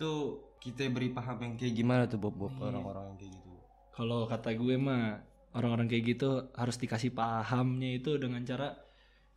Tuh 0.00 0.40
kita 0.62 0.88
beri 0.88 1.12
paham 1.12 1.36
yang 1.42 1.52
kayak 1.60 1.74
gimana 1.76 2.02
tuh 2.08 2.16
Bob, 2.16 2.34
Bob 2.34 2.56
Iya. 2.56 2.72
orang-orang 2.72 3.04
yang 3.12 3.18
kayak 3.20 3.32
gitu. 3.36 3.50
Kalau 3.92 4.20
kata 4.24 4.50
gue 4.52 4.74
mah 4.76 5.04
orang-orang 5.56 5.88
kayak 5.88 6.04
gitu 6.16 6.30
harus 6.52 6.76
dikasih 6.76 7.16
pahamnya 7.16 7.96
itu 7.96 8.20
dengan 8.20 8.44
cara 8.44 8.76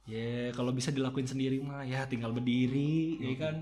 ya 0.04 0.52
kalau 0.52 0.76
bisa 0.76 0.92
dilakuin 0.92 1.24
sendiri 1.24 1.62
mah 1.64 1.88
ya 1.88 2.04
tinggal 2.10 2.36
berdiri 2.36 3.16
ya 3.22 3.34
kan 3.40 3.56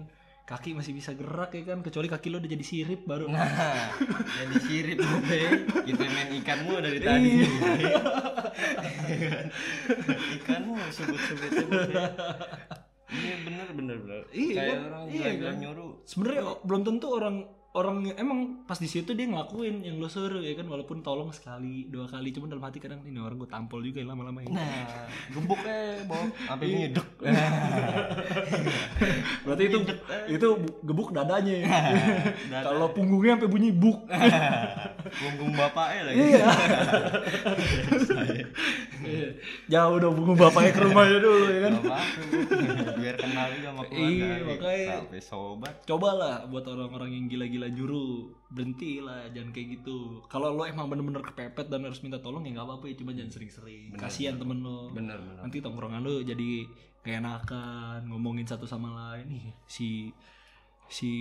kaki 0.48 0.72
masih 0.72 0.96
bisa 0.96 1.12
gerak 1.12 1.52
ya 1.52 1.64
kan 1.66 1.84
kecuali 1.84 2.08
kaki 2.08 2.32
lo 2.32 2.40
udah 2.40 2.48
jadi 2.48 2.64
sirip 2.64 3.04
baru 3.04 3.28
Nah, 3.28 3.92
jadi 4.40 4.56
sirip 4.64 4.98
eh. 5.28 5.52
Kita 5.84 6.04
main 6.08 6.32
ikanmu 6.34 6.72
dari 6.80 7.00
tadi. 7.00 7.44
Iya. 7.44 8.00
ikanmu 10.38 10.74
sebut-sebut 10.90 11.52
Bob. 11.68 11.92
eh. 11.92 12.12
Iya 13.08 13.36
bener 13.42 13.68
bener 13.72 13.96
bener. 13.98 14.22
Iya 14.30 14.54
Kayak 14.54 14.68
kan? 14.70 14.80
orang 14.86 15.04
Iya 15.10 15.30
kan? 15.38 15.54
nyuruh. 15.58 15.92
sebenarnya 16.04 16.42
belum 16.62 16.82
tentu 16.84 17.08
orang 17.10 17.36
orang 17.70 18.10
emang 18.12 18.62
pas 18.64 18.76
di 18.76 18.86
situ 18.86 19.12
dia 19.12 19.24
ngelakuin 19.24 19.82
yang 19.82 19.98
lo 19.98 20.08
suruh 20.08 20.40
ya 20.40 20.54
kan 20.54 20.66
walaupun 20.66 21.00
tolong 21.00 21.30
sekali 21.30 21.86
dua 21.86 22.06
kali 22.06 22.30
cuman 22.30 22.50
dalam 22.50 22.62
hati 22.62 22.78
kadang 22.78 23.02
ini 23.02 23.18
orang 23.18 23.36
gue 23.36 23.46
tampol 23.46 23.82
juga 23.82 23.98
ya 23.98 24.08
lama-lama 24.08 24.40
ini 24.40 24.50
Nah, 24.50 25.06
gebuk 25.30 25.58
eh 25.62 26.02
Bob. 26.04 26.26
Sampai 26.42 26.66
ngedek. 26.68 27.08
berarti 29.46 29.64
itu 29.64 29.78
itu 30.28 30.48
bu- 30.56 30.78
gebuk 30.84 31.08
dadanya 31.12 31.54
ya. 31.54 31.66
Dada. 32.50 32.66
kalau 32.68 32.86
punggungnya 32.92 33.36
sampai 33.36 33.48
bunyi 33.48 33.70
buk 33.70 33.98
Punggung 35.18 35.52
bapaknya 35.54 36.02
lagi. 36.04 36.18
Iya. 36.20 36.44
Iya. 39.00 39.28
Jauh 39.68 39.96
dong 39.98 40.14
punggung 40.16 40.38
bapaknya 40.38 40.72
ke 40.74 40.82
rumahnya 40.82 41.18
dulu 41.18 41.46
ya 41.48 41.60
kan. 41.62 41.74
Biar 42.98 43.16
kenal 43.16 43.46
juga 43.52 43.68
sama 43.70 43.82
keluarga. 43.86 44.10
Iya, 44.10 44.28
eh. 44.28 44.46
makanya- 44.46 45.02
sobat. 45.20 45.74
Cobalah 45.84 46.46
buat 46.46 46.64
orang-orang 46.66 47.10
yang 47.12 47.24
gila-gila 47.28 47.57
juru 47.68 48.30
berhenti 48.48 49.02
lah 49.02 49.26
jangan 49.28 49.50
kayak 49.50 49.68
gitu. 49.76 50.22
Kalau 50.24 50.54
lo 50.54 50.64
emang 50.64 50.86
bener-bener 50.86 51.26
kepepet 51.26 51.66
dan 51.66 51.82
harus 51.82 51.98
minta 52.00 52.18
tolong 52.18 52.44
ya 52.44 52.54
nggak 52.54 52.68
apa-apa 52.68 52.86
ya 52.86 52.96
cuma 52.96 53.12
jangan 53.12 53.34
sering-sering. 53.34 53.90
Kasihan 53.96 54.38
temen 54.38 54.62
lo. 54.62 54.94
Bener 54.94 55.18
bener. 55.18 55.42
Nanti 55.42 55.58
tongkrongan 55.58 56.00
lo 56.00 56.22
jadi 56.22 56.70
kayak 57.00 57.18
enakan 57.18 58.00
ngomongin 58.06 58.44
satu 58.44 58.64
sama 58.64 58.92
lain 58.92 59.32
nih 59.32 59.46
si 59.66 60.12
si 60.86 61.12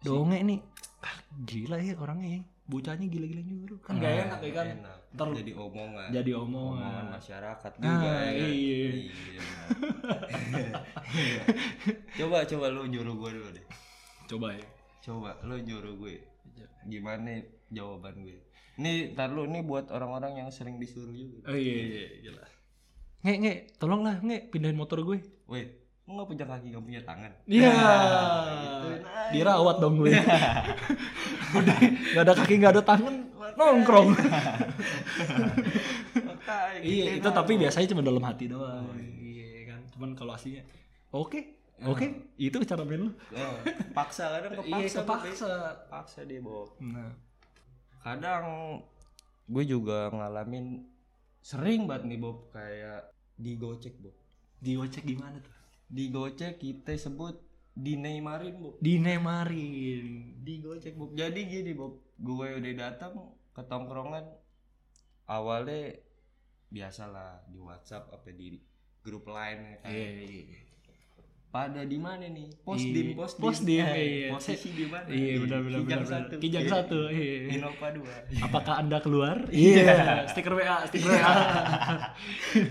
donge 0.00 0.38
nih 0.38 0.62
ah, 1.02 1.16
gila 1.42 1.76
ya 1.76 1.98
orangnya 1.98 2.38
ya. 2.38 2.42
bocahnya 2.64 3.04
gila-gila 3.06 3.42
nyuruh 3.42 3.76
kan 3.78 3.98
gak 3.98 4.24
enak 4.24 4.40
ya 4.40 4.52
kan 4.54 4.66
Enak. 4.72 4.98
Ntar 5.12 5.26
jadi 5.36 5.52
omongan. 5.52 6.08
jadi 6.10 6.30
omongan. 6.32 6.80
Omongan 6.80 7.06
masyarakat 7.12 7.72
Nah, 7.76 7.84
juga 7.84 8.08
ya. 8.08 8.30
kan? 8.32 8.48
iya. 8.48 8.88
benar. 10.48 10.82
coba 12.18 12.36
coba 12.44 12.66
lu 12.70 12.82
nyuruh 12.86 13.14
gue 13.14 13.30
dulu 13.34 13.48
deh. 13.52 13.66
coba 14.24 14.48
ya 14.54 14.64
Coba 15.04 15.36
lu 15.44 15.60
nyuruh 15.60 16.00
gue. 16.00 16.16
Gimana 16.88 17.44
jawaban 17.68 18.24
gue? 18.24 18.40
Nih, 18.80 19.12
tar 19.12 19.28
lu 19.28 19.44
nih 19.44 19.60
buat 19.60 19.92
orang-orang 19.92 20.40
yang 20.40 20.48
sering 20.48 20.80
disuruh 20.80 21.12
juga. 21.12 21.52
Oh 21.52 21.56
iya 21.56 21.76
iya 21.84 22.06
jelas. 22.24 22.48
Nge 23.20 23.34
nge, 23.44 23.54
tolonglah 23.76 24.16
nge 24.24 24.48
pindahin 24.48 24.80
motor 24.80 25.04
gue. 25.04 25.20
Weh, 25.44 25.64
lu 26.08 26.16
gak 26.16 26.28
punya 26.32 26.44
kaki, 26.48 26.72
gak 26.72 26.84
punya 26.88 27.00
tangan. 27.04 27.32
Iya. 27.44 27.72
gitu. 28.56 28.88
Dirawat 29.36 29.76
dong 29.76 30.00
gue. 30.00 30.08
Udah 31.60 31.76
nggak 31.84 32.24
ada 32.24 32.34
kaki 32.34 32.54
nggak 32.58 32.72
ada 32.80 32.82
tangan 32.82 33.14
nongkrong. 33.54 34.08
Iya 36.84 37.16
gitu 37.16 37.24
itu 37.24 37.28
tapi 37.32 37.56
biasanya 37.56 37.86
cuma 37.96 38.02
dalam 38.04 38.20
hati 38.20 38.44
doang. 38.50 38.84
Iya 39.00 39.72
kan. 39.72 39.80
Cuman 39.96 40.10
kalau 40.12 40.36
aslinya 40.36 40.60
oke 41.08 41.63
oke 41.82 42.06
itu 42.38 42.56
cara 42.62 42.82
main 42.86 43.08
lu. 43.08 43.10
Oh, 43.34 43.56
paksa 43.96 44.30
kadang 44.30 44.62
kepaksa. 44.62 44.78
Iya 44.78 44.86
ya. 44.86 44.98
kepaksa. 45.02 45.50
Paksa 45.90 46.20
dia, 46.22 46.38
Bob. 46.38 46.70
Nah. 46.78 47.10
kadang 48.04 48.44
gue 49.48 49.64
juga 49.64 50.12
ngalamin 50.12 50.84
sering 51.40 51.88
banget 51.88 52.04
nih 52.04 52.20
Bob 52.20 52.52
kayak 52.52 53.08
digocek 53.40 53.96
Bob 53.96 54.12
Diocek 54.60 55.08
gimana 55.08 55.40
tuh? 55.40 55.52
digocek 55.88 56.60
kita 56.60 56.92
sebut 57.00 57.40
dineymarin 57.72 58.60
Bob 58.60 58.76
Dinemarin. 58.76 60.36
digocek 60.44 61.00
Bob 61.00 61.16
jadi 61.16 61.40
gini 61.48 61.72
Bob 61.72 61.96
gue 62.20 62.48
udah 62.60 62.74
datang 62.76 63.32
ke 63.56 63.64
tongkrongan 63.64 64.24
awalnya 65.24 65.96
biasalah 66.68 67.46
di 67.48 67.56
WhatsApp 67.56 68.12
apa 68.12 68.28
di 68.34 68.58
grup 69.04 69.28
lain 69.28 69.58
ya 69.62 69.76
kan. 69.84 69.90
Iya 69.92 70.08
iya. 70.24 70.63
Pada 71.54 71.86
di 71.86 71.94
mana 71.96 72.26
nih 72.26 72.50
pos 72.60 72.82
Iya. 72.82 72.90
dim 72.90 73.08
pos 73.14 73.32
Pos 73.38 73.62
dim, 73.62 73.78
iya. 73.86 74.26
posisi 74.28 74.74
di 74.74 74.90
mana 74.90 75.06
Iya 75.06 75.38
benar 75.38 75.62
benar 75.62 75.78
Kijang 75.78 76.02
benar. 76.02 76.10
satu 76.18 76.34
Kijang 76.36 76.64
Iya. 76.66 76.72
satu. 76.74 76.98
Iya. 77.06 77.34
Innova 77.54 77.88
dua 77.94 78.14
Apakah 78.42 78.74
anda 78.76 78.98
keluar? 78.98 79.36
Iya. 79.54 80.26
Stiker 80.26 80.50
WA, 80.52 80.82
stiker 80.84 81.14
WA. 81.14 81.22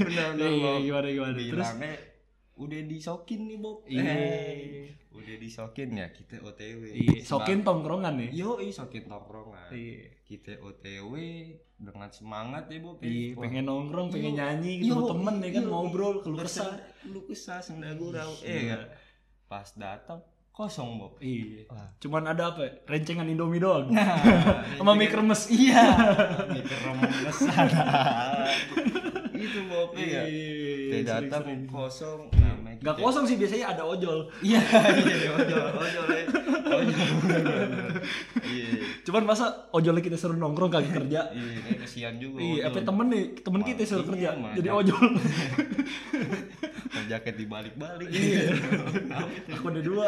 benar 0.03 0.27
benar 0.35 0.49
Iya, 0.51 0.71
gimana 0.83 1.07
gimana. 1.07 1.39
Terus 1.39 1.69
udah 2.53 2.81
disokin 2.83 3.41
nih 3.47 3.57
Bob 3.57 3.87
Iya. 3.87 4.03
Eh, 4.03 4.85
udah 5.13 5.35
disokin 5.37 5.89
ya 5.93 6.09
kita 6.09 6.41
OTW 6.41 6.81
iya, 6.89 7.21
sokin 7.21 7.61
tongkrongan 7.61 8.17
nih. 8.17 8.29
yo 8.33 8.57
sokin 8.67 9.05
tongkrongan 9.05 9.69
Iya. 9.69 10.09
kita 10.23 10.57
OTW 10.57 11.13
dengan 11.75 12.09
semangat 12.09 12.65
ya 12.67 12.81
ya. 12.81 12.93
Iya, 12.99 13.29
pengen 13.35 13.63
nongkrong, 13.63 14.07
pengen 14.09 14.33
Yo, 14.33 14.37
nyanyi 14.39 14.73
ketemu 14.79 14.97
yo, 14.97 15.09
temen 15.09 15.35
ya 15.37 15.49
kan 15.51 15.63
ngobrol, 15.67 16.13
keluh 16.19 16.39
kesah. 16.39 16.73
keluh 16.97 17.23
kesah 17.23 17.59
senda 17.59 17.93
gurau 17.93 18.33
eh 18.41 18.57
Iya. 18.63 18.73
kan 18.73 18.81
pas 19.45 19.69
datang 19.75 20.19
kosong 20.49 20.97
Bob 20.97 21.13
Iya. 21.19 21.65
Wah. 21.67 21.89
Cuman 21.97 22.23
ada 22.25 22.43
apa? 22.49 22.61
ya? 22.61 22.71
Rencengan 22.87 23.25
Indomie 23.25 23.57
doang. 23.57 23.89
Nah, 23.89 24.17
Sama 24.77 24.93
mie 24.93 25.09
kremes. 25.09 25.45
iya 25.47 25.81
mie 26.47 26.61
kremes 26.61 27.37
itu 29.35 29.59
Bob 29.67 29.91
ya 29.93 30.23
kita 30.23 30.97
datang 31.19 31.65
kosong 31.65 32.29
namanya 32.33 32.62
Gak 32.83 32.93
kita- 32.93 33.05
kosong 33.05 33.23
sih 33.23 33.35
biasanya 33.39 33.65
ada 33.71 33.83
ojol. 33.83 34.27
Iya, 34.43 34.59
iya, 34.99 35.31
ojol, 35.31 35.65
ojol, 35.73 36.05
ya. 36.11 36.25
ojol, 36.67 36.99
iya, 38.43 38.67
Cuman 39.03 39.23
masa 39.23 39.45
ojolnya 39.71 40.03
kita 40.03 40.19
suruh 40.19 40.35
nongkrong 40.35 40.67
kagak 40.69 40.91
kerja. 40.93 41.31
iya, 41.31 41.79
kesian 41.79 42.19
juga. 42.19 42.43
Iya, 42.43 42.67
apa 42.67 42.83
temen 42.83 43.07
nih, 43.07 43.23
temen 43.39 43.61
kita 43.63 43.81
suruh 43.83 44.03
Iya, 44.03 44.35
kerja. 44.35 44.59
Jadi 44.59 44.67
ojol. 44.69 45.03
jaket 47.03 47.35
dibalik-balik. 47.35 48.07
Iya. 48.09 48.55
Aku 49.53 49.65
ada 49.69 49.81
dua. 49.83 50.05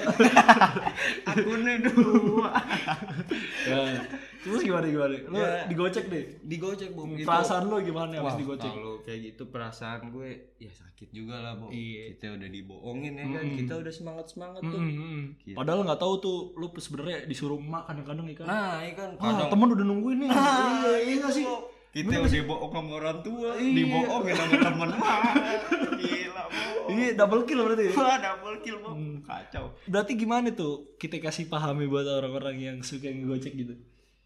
Akunnya 1.27 1.75
dua. 1.82 2.50
ya. 4.45 4.47
Terus 4.47 4.61
gimana 4.61 4.85
gimana? 4.85 5.15
Lu 5.25 5.35
Ya. 5.35 5.65
digocek 5.65 6.05
deh. 6.05 6.23
Digocek, 6.39 6.89
Bu. 6.91 7.01
Itu- 7.11 7.25
Perasaan 7.25 7.65
lu 7.65 7.81
gimana 7.81 8.13
Wah, 8.15 8.29
habis 8.29 8.37
digocek? 8.37 8.69
kalau 8.69 9.01
kayak 9.01 9.19
gitu 9.25 9.43
perasaan 9.47 10.01
gue 10.07 10.29
ya 10.55 10.69
sakit 10.69 11.09
juga 11.09 11.35
lah, 11.35 11.53
Bu. 11.55 11.67
Iya. 11.67 12.13
Kita 12.13 12.25
udah 12.31 12.47
dibohongin 12.47 13.13
ya 13.13 13.25
kan. 13.27 13.45
Kita 13.51 13.73
udah 13.75 13.91
semangat-semangat 13.91 14.61
tuh. 14.61 14.77
Mm-mm. 14.77 15.19
Gitu. 15.41 15.57
Padahal 15.57 15.81
nggak 15.83 15.97
tahu 15.97 16.13
tuh 16.19 16.37
lu 16.53 16.69
sebenarnya 16.71 17.25
disuruh 17.25 17.57
emak 17.57 17.83
kadang-kadang 17.85 18.25
ya 18.25 18.35
kan. 18.35 18.45
Nah, 18.45 18.73
iya 18.79 18.93
kan 18.93 19.09
Wah, 19.15 19.23
kadang 19.27 19.49
temen 19.49 19.67
udah 19.71 19.85
nungguin 19.85 20.17
nih. 20.21 20.29
Ah, 20.29 20.93
iya 20.95 21.15
nggak 21.17 21.33
sih? 21.33 21.45
Kita 21.95 22.11
udah 22.11 22.43
bohong 22.43 22.73
sama 22.75 22.91
orang 22.93 23.19
tua, 23.23 23.55
Iya. 23.55 23.71
dibohongin 23.73 24.35
sama 24.35 24.55
temen. 24.61 24.89
Gila, 25.95 26.43
Bu. 26.45 26.63
Iya, 26.91 27.09
double 27.15 27.43
kill 27.43 27.59
berarti. 27.63 27.85
Wah, 27.93 28.17
double 28.19 28.57
kill, 28.59 28.77
Bu. 28.77 28.89
Hmm. 28.91 29.15
Kacau. 29.23 29.65
Berarti 29.85 30.11
gimana 30.13 30.51
tuh 30.51 30.93
kita 30.95 31.17
kasih 31.17 31.47
pahami 31.47 31.87
buat 31.87 32.03
orang-orang 32.03 32.55
yang 32.59 32.77
suka 32.81 33.07
ngegocek 33.07 33.55
gitu? 33.55 33.73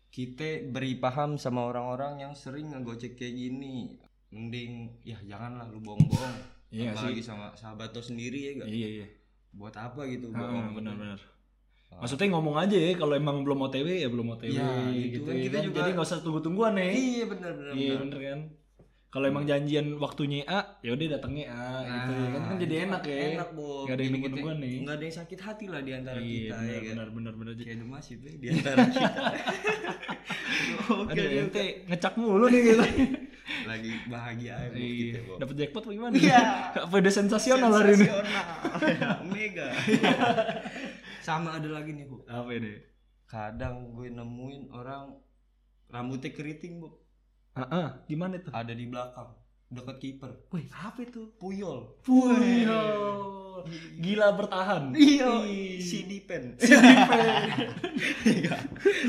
Kita 0.10 0.42
beri 0.66 0.98
paham 0.98 1.38
sama 1.38 1.64
orang-orang 1.64 2.20
yang 2.20 2.34
sering 2.34 2.70
ngegocek 2.70 3.14
kayak 3.14 3.36
gini. 3.36 3.94
Mending 4.30 5.02
ya 5.02 5.18
janganlah 5.24 5.66
lu 5.68 5.80
bohong-bohong. 5.80 6.36
Iya 6.70 6.94
Apalagi 6.94 7.18
sama 7.20 7.50
sahabat 7.54 7.90
lo 7.90 8.02
sendiri 8.02 8.40
ya 8.40 8.52
gak? 8.60 8.68
Iya, 8.68 8.88
iya. 8.96 9.08
Buat 9.52 9.74
apa 9.76 10.06
gitu 10.06 10.30
Ah, 10.32 10.38
bohong? 10.40 10.74
benar-benar. 10.76 11.18
Maksudnya 11.92 12.30
ngomong 12.30 12.54
aja 12.56 12.78
ya 12.78 12.94
kalau 12.94 13.14
emang 13.14 13.42
belum 13.42 13.66
OTW 13.66 13.88
ya 13.98 14.08
belum 14.08 14.30
OTW 14.32 14.54
Ya, 14.54 14.70
gitu, 14.94 15.26
gitu 15.26 15.26
kan. 15.26 15.34
ya 15.34 15.42
Kita 15.42 15.58
kan. 15.58 15.66
juga- 15.66 15.78
Jadi 15.80 15.90
nggak 15.94 16.06
usah 16.06 16.20
tunggu-tungguan 16.22 16.74
nih. 16.78 16.92
Iya 16.94 17.24
benar 17.26 17.52
benar. 17.52 17.72
Iya 17.74 17.90
benar. 17.92 18.02
bener 18.06 18.20
kan. 18.22 18.40
Kalau 19.10 19.26
emang 19.26 19.42
janjian 19.42 19.98
waktunya 19.98 20.46
A, 20.46 20.78
ya 20.80 20.94
udah 20.94 21.08
datangnya 21.12 21.50
A 21.50 21.66
gitu 21.82 22.12
ya 22.14 22.28
kan 22.30 22.42
kan 22.44 22.56
jadi 22.56 22.76
itu 22.76 22.86
enak 22.86 23.02
ya. 23.04 23.18
Enak, 23.34 23.50
Bu. 23.52 23.66
Gak 23.66 23.74
ada 23.74 23.74
yang 23.74 23.90
Jadi 23.90 24.04
nunggu-nungguan 24.14 24.54
kita- 24.56 24.64
nih. 24.64 24.76
Nggak 24.80 24.94
ada 24.94 25.04
yang 25.04 25.18
sakit 25.18 25.40
hati 25.40 25.66
lah 25.66 25.82
di 25.82 25.92
antara 25.92 26.18
Iya 26.20 26.30
kita 26.30 26.54
benar 26.54 26.62
ya 26.62 26.78
kan. 26.78 26.86
benar 26.86 27.08
benar 27.10 27.34
benar. 27.36 27.54
Kayak 27.58 27.74
ada 27.74 27.86
masih 27.88 28.14
di 28.22 28.48
antara 28.48 28.78
kita. 28.86 29.10
Oke, 31.00 31.14
juga. 31.16 31.40
ente 31.40 31.66
ngecak 31.86 32.14
mulu 32.16 32.46
nih 32.48 32.62
gitu. 32.64 32.84
lagi 33.70 33.92
bahagia 34.06 34.54
aja 34.60 34.78
Iya. 34.78 35.20
Bob. 35.26 35.38
Dapat 35.42 35.56
jackpot 35.58 35.84
apa 35.84 35.92
gimana? 35.92 36.14
Iya. 36.14 36.42
apa 36.86 36.94
udah 36.96 37.14
sensasional 37.16 37.72
hari 37.72 37.92
ini? 37.92 38.06
Sensasional. 38.06 39.18
Mega 39.26 39.68
sama 41.20 41.54
ada 41.54 41.70
lagi 41.70 41.92
nih 41.92 42.06
bu 42.06 42.22
Apa 42.24 42.50
ini? 42.52 42.74
kadang 43.26 43.90
gue 43.92 44.10
nemuin 44.10 44.70
orang 44.70 45.14
rambutnya 45.88 46.30
keriting 46.30 46.78
bu 46.78 46.90
Heeh, 47.62 47.88
gimana 48.06 48.34
itu? 48.36 48.50
ada 48.50 48.72
di 48.72 48.86
belakang 48.86 49.30
dekat 49.70 49.98
kiper 49.98 50.32
Wih, 50.50 50.66
apa 50.72 51.00
itu? 51.00 51.30
puyol 51.36 51.94
Puyol. 52.02 53.62
Gila 54.00 54.34
bertahan. 54.34 54.96
iya 54.96 55.30
si 55.78 56.04
dipen 56.04 56.56
Si 56.60 56.72
Dipen. 56.72 57.70
Iya. 58.26 58.56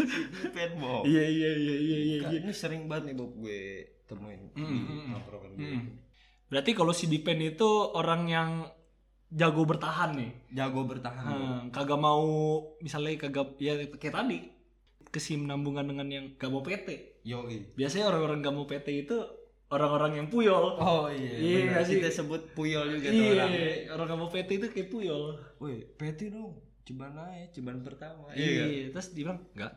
si 0.05 0.21
dipen 0.37 0.71
Iya 1.07 1.25
iya 1.25 1.51
iya 1.55 1.77
iya 1.77 1.99
iya. 1.99 2.19
Kan 2.21 2.31
iya. 2.31 2.39
ini 2.41 2.53
sering 2.53 2.85
banget 2.85 3.11
nih 3.11 3.17
Bob 3.17 3.33
gue 3.37 3.61
temuin 4.05 4.43
Mm, 4.53 4.67
mm, 4.67 5.03
tongkrongan 5.15 5.51
gue 5.55 5.65
mm. 5.71 5.83
Berarti 6.51 6.71
kalau 6.75 6.91
si 6.91 7.07
Dipen 7.07 7.39
itu 7.39 7.63
orang 7.95 8.27
yang 8.27 8.51
jago 9.31 9.63
bertahan 9.63 10.19
nih. 10.19 10.31
jago 10.51 10.83
bertahan. 10.83 11.23
Hmm, 11.25 11.61
kagak 11.71 11.95
mau 11.97 12.27
misalnya 12.83 13.15
kagak 13.17 13.55
ya 13.57 13.79
kayak 13.87 14.11
tadi 14.13 14.51
kesinambungan 15.11 15.85
dengan 15.85 16.09
yang 16.09 16.25
gak 16.35 16.49
mau 16.49 16.61
PT. 16.61 17.19
yoi 17.23 17.69
Biasanya 17.75 18.09
orang-orang 18.09 18.39
gak 18.41 18.55
mau 18.55 18.65
PT 18.65 18.89
itu 19.01 19.17
orang-orang 19.69 20.13
yang 20.17 20.27
puyol. 20.27 20.75
oh 20.77 21.07
iya, 21.07 21.35
Iya 21.37 21.59
nggak 21.69 21.85
sih? 21.85 21.95
kita 21.97 22.11
sebut 22.13 22.43
puyol 22.53 22.91
juga 22.91 23.09
tuh 23.09 23.25
orang 23.29 23.51
Iya, 23.51 23.71
orang 23.89 24.07
gak 24.09 24.19
mau 24.19 24.29
PT 24.29 24.51
itu 24.53 24.67
kayak 24.69 24.89
puyol. 24.89 25.23
woi 25.57 25.85
PT 25.93 26.21
dong 26.29 26.55
ceban 26.83 27.13
aja 27.13 27.47
ceban 27.53 27.79
pertama 27.81 28.27
Iya, 28.33 28.91
terus 28.91 29.13
dia 29.13 29.23
bilang 29.25 29.41
enggak. 29.53 29.73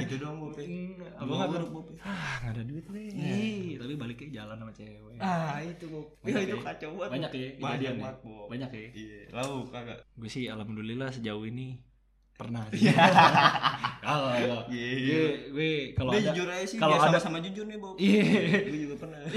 gitu 0.00 0.16
dong 0.16 0.40
Bob 0.40 0.56
Hmm, 0.56 0.96
Dua 0.96 1.12
Abang 1.14 1.38
kan 1.38 1.48
huruf, 1.52 1.70
Bob. 1.70 1.86
ah 2.00 2.40
nggak 2.40 2.50
ada 2.50 2.62
duit 2.64 2.86
nih. 2.88 3.08
Iya, 3.12 3.76
tapi 3.76 3.92
baliknya 3.94 4.28
jalan 4.34 4.56
sama 4.56 4.72
cewek. 4.72 5.20
ah 5.20 5.60
itu 5.60 5.84
Bob 5.86 6.06
ya 6.24 6.40
itu 6.40 6.56
ya? 6.56 6.64
kacau 6.64 6.90
banget 6.96 7.10
Banyak 7.20 7.30
ya 7.30 7.48
banyak 7.54 7.80
ya? 7.84 8.00
banget 8.00 8.16
Banyak 8.48 8.70
ya. 8.72 8.80
iya 8.90 9.20
lalu 9.30 9.56
kagak 9.68 9.98
Gue 10.16 10.26
sih 10.26 10.48
alhamdulillah 10.48 11.12
sejauh 11.12 11.44
ini 11.44 11.76
pernah 12.40 12.64
Iya. 12.66 12.78
sih. 12.80 12.88
Kalau 14.00 14.32
kalau 14.32 14.60
gue 14.64 14.88
gue 15.52 15.72
kalau 15.92 16.10
ada 16.10 16.24
jujur 16.24 16.48
aja 16.48 16.64
sih 16.64 16.78
kalau 16.80 16.96
ada- 16.96 17.20
sama 17.20 17.36
jujur 17.38 17.62
nih 17.62 17.76
Bob 17.76 17.94
Iya. 17.94 18.24
gue 18.64 18.80
juga 18.80 18.96
pernah 18.98 19.20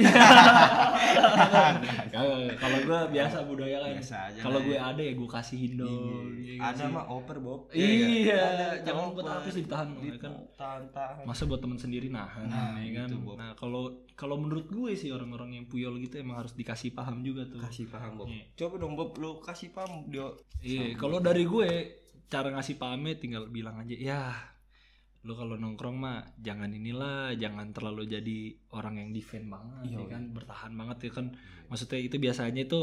kalau 2.56 2.78
gue 2.80 3.00
biasa 3.12 3.38
budaya 3.44 3.78
kan. 3.78 3.92
Biasa 3.94 4.16
aja 4.26 4.40
Kalau 4.40 4.60
gue 4.62 4.78
ada 4.78 4.98
ya 5.00 5.14
gue 5.14 5.30
kasihin 5.30 5.74
dong. 5.76 6.32
Iya. 6.34 6.54
Iya 6.54 6.62
ada 6.64 6.84
mah 6.88 7.06
oper 7.10 7.38
Bob 7.40 7.68
Iya, 7.72 8.44
jangan 8.82 9.12
buat 9.12 9.28
apa 9.28 9.48
sih 9.48 9.62
ditahan 9.62 9.90
kan. 10.16 10.34
tahan 10.56 10.84
tahan 10.90 11.24
Masa 11.24 11.44
buat 11.44 11.60
teman 11.60 11.76
sendiri 11.76 12.08
nahan 12.08 12.48
Nah, 12.48 12.80
ya 12.80 12.92
kan. 12.96 13.10
gitu. 13.10 13.36
Nah, 13.36 13.52
kalau 13.54 13.84
kalau 14.14 14.38
menurut 14.38 14.66
gue 14.66 14.92
sih 14.94 15.10
orang-orang 15.10 15.56
yang 15.56 15.66
puyol 15.66 16.00
gitu 16.00 16.18
emang 16.18 16.40
harus 16.40 16.54
dikasih 16.54 16.94
paham 16.94 17.20
juga 17.20 17.44
tuh. 17.46 17.60
kasih 17.60 17.86
paham 17.86 18.16
Bob 18.16 18.28
Iya. 18.28 18.48
coba 18.56 18.76
dong 18.78 18.96
Bob 18.96 19.12
lu 19.18 19.38
kasih 19.40 19.70
paham 19.70 20.08
dia 20.08 20.24
Iya, 20.62 20.96
kalau 20.96 21.20
dari 21.20 21.44
gue 21.44 21.70
cara 22.34 22.50
ngasih 22.50 22.76
pahamnya 22.76 23.14
tinggal 23.16 23.46
bilang 23.48 23.78
aja 23.78 23.94
ya 23.94 24.22
lu 25.24 25.38
kalau 25.38 25.56
nongkrong 25.56 25.96
mah 25.96 26.36
jangan 26.42 26.68
inilah 26.68 27.32
jangan 27.38 27.72
terlalu 27.72 28.10
jadi 28.10 28.40
orang 28.74 29.00
yang 29.00 29.10
defend 29.14 29.48
banget 29.48 29.88
Iya, 29.88 29.98
ya 30.02 30.06
kan 30.10 30.24
bertahan 30.34 30.72
banget 30.74 30.98
ya 31.00 31.12
kan. 31.14 31.26
Maksudnya 31.72 32.00
itu 32.02 32.16
biasanya 32.20 32.62
itu 32.66 32.80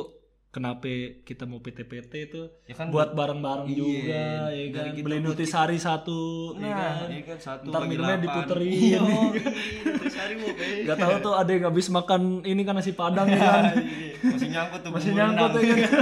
kenapa 0.49 0.89
kita 1.23 1.45
mau 1.45 1.61
PT-PT 1.61 2.13
itu 2.27 2.43
ya 2.65 2.75
kan 2.75 2.89
buat 2.89 3.13
bareng-bareng 3.13 3.69
Iya, 3.69 3.77
juga 3.77 4.25
ya 4.51 4.67
kan 4.73 4.85
beli 4.99 5.19
buat 5.21 5.27
nutisari 5.31 5.79
satu 5.79 6.57
ya 6.57 6.65
nah 6.65 6.75
kan. 6.97 7.13
iya 7.13 7.23
kan 7.23 7.39
satu 7.39 7.69
Ntar 7.71 7.83
minumnya 7.87 8.19
diputerin. 8.19 8.73
iya 8.73 8.99
eh. 9.05 10.83
Gak 10.89 10.99
tahu 10.99 11.15
tuh 11.23 11.35
ada 11.37 11.51
yang 11.53 11.69
habis 11.69 11.87
makan 11.87 12.41
ini 12.43 12.65
kan 12.65 12.75
nasi 12.75 12.97
padang 12.97 13.29
ya 13.29 13.37
kan. 13.39 13.65
Iya, 13.79 14.33
masih 14.33 14.49
nyangkut 14.49 14.81
tuh 14.81 14.91
masih 14.91 15.11
nyangkut 15.13 15.51
ya 15.61 15.75
kan 15.77 15.93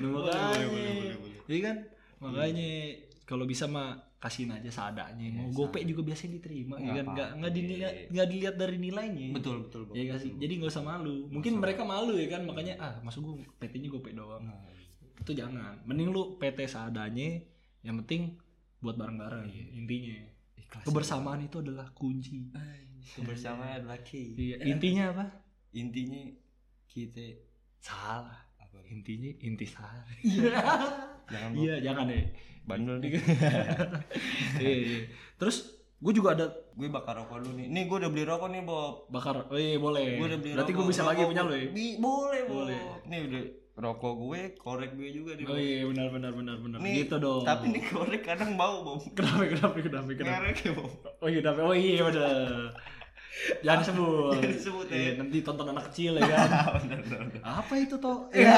Iya 1.46 1.60
kan? 1.62 1.76
Makanya 2.20 2.70
kalau 3.24 3.44
bisa 3.44 3.64
mah 3.66 3.96
kasihin 4.16 4.48
aja 4.50 4.70
seadanya. 4.70 5.28
Mau 5.30 5.48
Iya, 5.48 5.52
gopek 5.54 5.82
juga 5.84 6.00
biasanya 6.02 6.32
diterima 6.34 6.76
ya 6.76 6.92
kan? 6.94 7.04
Nggak 7.04 7.04
apa-apa. 7.04 7.36
nggak 7.36 7.52
dilihat 7.52 7.92
nggak 8.08 8.28
dilihat 8.28 8.54
dari 8.56 8.76
nilainya. 8.78 9.28
Betul 9.32 9.56
betul 9.62 9.80
Bob. 9.84 9.94
ya 9.94 10.16
sih 10.16 10.32
jadi 10.34 10.52
nggak 10.56 10.72
usah 10.72 10.80
malu. 10.82 11.28
Mungkin 11.28 11.52
mereka 11.56 11.82
malu 11.84 12.16
ya 12.16 12.28
kan? 12.28 12.42
Makanya 12.42 12.74
ah 12.78 12.94
masuk 13.00 13.20
gue 13.22 13.34
PT-nya 13.58 13.88
gopek 13.90 14.12
doang? 14.12 14.44
Nah, 14.44 14.64
itu 15.14 15.32
jangan. 15.32 15.76
Mending 15.84 16.08
lu 16.08 16.36
PT 16.36 16.64
seadanya 16.64 17.40
yang 17.84 18.00
penting 18.00 18.40
buat 18.80 18.96
bareng-bareng 18.96 19.44
Iya. 19.44 19.64
intinya. 19.74 20.16
Ikhlas 20.56 20.84
kebersamaan 20.84 21.40
itu 21.42 21.60
adalah 21.60 21.92
kunci. 21.92 22.48
Kebersamaan 23.14 23.84
adalah 23.84 24.00
key. 24.00 24.32
Iya 24.34 24.56
intinya 24.64 25.12
apa? 25.12 25.24
Intinya 25.72 26.24
kita 26.86 27.20
salah. 27.78 28.40
Apa? 28.56 28.80
Intinya 28.88 29.28
intisari 29.38 30.24
jangan 31.32 31.50
iya 31.56 31.74
jangan 31.80 32.04
deh 32.10 32.24
bandel 32.64 32.96
nih. 33.00 33.10
Iya, 34.62 34.72
iya. 34.72 34.98
terus 35.36 35.76
gue 36.00 36.12
juga 36.16 36.36
ada 36.36 36.46
gue 36.74 36.88
bakar 36.88 37.16
rokok 37.20 37.44
dulu 37.44 37.52
nih. 37.60 37.66
Nih 37.68 37.82
gue 37.88 37.96
udah 37.96 38.10
beli 38.12 38.24
rokok 38.24 38.48
nih 38.52 38.62
Bob. 38.64 39.08
Bakar 39.12 39.48
oh 39.48 39.58
iya 39.60 39.76
boleh. 39.76 40.16
Gue 40.20 40.26
udah 40.32 40.40
beli 40.40 40.52
berarti 40.56 40.72
gue 40.72 40.80
rokok. 40.80 40.92
bisa 40.92 41.02
lagi 41.04 41.22
punya 41.28 41.42
lo 41.44 41.52
ya? 41.52 41.66
Bi- 41.68 41.98
boleh 42.00 42.40
Bob. 42.48 42.54
Boleh. 42.64 42.80
nih 43.08 43.20
udah 43.28 43.42
rokok 43.74 44.14
gue 44.16 44.40
korek 44.54 44.90
gue 44.94 45.08
juga 45.10 45.34
nih 45.34 45.44
oh 45.50 45.58
iya 45.58 45.82
benar 45.84 46.08
benar 46.14 46.32
benar 46.32 46.56
benar. 46.62 46.78
Nih, 46.78 47.04
gitu 47.04 47.16
dong. 47.18 47.42
tapi 47.42 47.64
nih 47.74 47.82
korek 47.90 48.22
kadang 48.24 48.56
bau 48.56 48.80
Bob. 48.80 49.00
Kenapa 49.12 49.44
kenapa 49.44 49.76
kenapa 49.80 50.10
kenapa? 50.16 50.40
Merek 50.40 50.58
ya 50.64 50.72
Bob. 50.72 50.92
Oh 51.20 51.28
iya 51.28 51.40
kenapa? 51.44 51.60
Oh 51.68 51.74
iya 51.76 52.00
benar 52.00 52.72
jangan 53.60 53.80
disebut. 53.82 54.32
Jangan 54.38 54.52
disebut, 54.54 54.86
ya. 54.88 54.96
Iya, 54.96 55.10
nanti 55.20 55.36
tonton 55.42 55.66
anak 55.74 55.84
kecil 55.90 56.12
ya 56.16 56.24
kan. 56.32 56.48
Bener 56.80 56.98
bener 57.02 57.20
bener. 57.28 57.42
apa 57.42 57.72
itu 57.76 57.94
toh 57.98 58.18
ya 58.34 58.56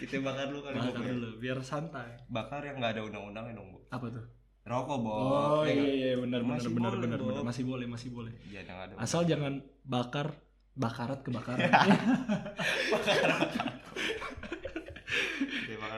kita 0.00 0.22
bakar 0.22 0.46
dulu 0.48 0.60
kali 0.64 0.76
bakar 0.78 1.02
dulu 1.02 1.28
biar 1.42 1.58
santai. 1.60 2.08
Bakar 2.30 2.60
yang 2.62 2.76
nggak 2.78 2.92
ada 2.98 3.02
undang-undangnya 3.04 3.54
dong 3.58 3.68
Bob 3.74 3.82
apa 3.90 4.06
tuh? 4.10 4.24
Rokok 4.64 4.98
Bob 5.02 5.18
oh 5.18 5.62
Ya 5.68 5.74
iya 5.76 5.84
iya 6.14 6.16
benar 6.16 6.40
benar 6.40 6.94
benar 7.02 7.20
benar 7.20 7.42
masih 7.44 7.64
boleh 7.66 7.86
masih 7.90 8.08
boleh. 8.14 8.32
Iya, 8.48 8.64
yang 8.64 8.78
ada 8.80 8.92
asal 8.96 9.26
jangan 9.26 9.60
bakar 9.84 10.32
bakarat 10.74 11.22
kebakaran. 11.22 11.70
Kita 11.70 11.78
bakar 12.90 13.14
dulu 13.14 13.58
lah 13.62 13.73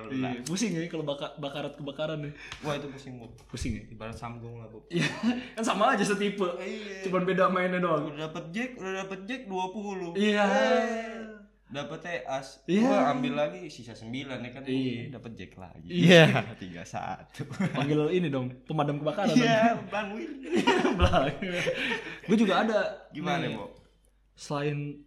Iya, 0.09 0.43
pusing 0.43 0.71
ya 0.71 0.87
kalau 0.87 1.03
baka, 1.03 1.35
bakarat 1.37 1.75
kebakaran 1.75 2.19
ya 2.21 2.33
wah 2.61 2.73
itu 2.73 2.87
pusing 2.87 3.15
Bob 3.17 3.33
pusing 3.47 3.73
ya 3.75 3.83
ibarat 3.87 4.13
sambung 4.13 4.57
lah 4.57 4.67
Bob 4.67 4.85
Iya, 4.87 5.07
kan 5.53 5.63
sama 5.63 5.93
aja 5.93 6.03
setipe. 6.03 6.47
Iya. 6.57 7.03
Cuman 7.03 7.23
beda 7.23 7.47
mainnya 7.47 7.79
doang. 7.79 8.09
udah 8.09 8.27
dapet 8.27 8.45
jack 8.51 8.71
udah 8.75 8.93
dapet 9.01 9.19
jack 9.25 9.43
20 9.45 10.15
Iya. 10.15 10.45
Eh, 10.45 11.23
dapet 11.67 11.99
as 12.25 12.63
Iya. 12.65 12.81
gua 12.81 12.99
ambil 13.11 13.33
lagi 13.37 13.67
sisa 13.67 13.91
9 13.93 14.13
ya 14.39 14.51
kan 14.51 14.63
Iya. 14.63 15.11
dapet 15.11 15.33
jack 15.35 15.53
lagi 15.57 15.89
Iya. 15.89 16.25
tiga 16.63 16.83
satu 16.83 17.43
Panggil 17.73 17.99
ini 18.13 18.29
dong, 18.29 18.51
pemadam 18.63 18.99
kebakaran. 18.99 19.33
iya 19.33 19.75
bang 19.87 20.13
Win 20.13 20.31
Gue 22.27 22.37
juga 22.37 22.55
ada. 22.61 22.81
gimana 23.09 23.45
nih, 23.45 23.55
Bob 23.55 23.73
Selain 24.35 25.06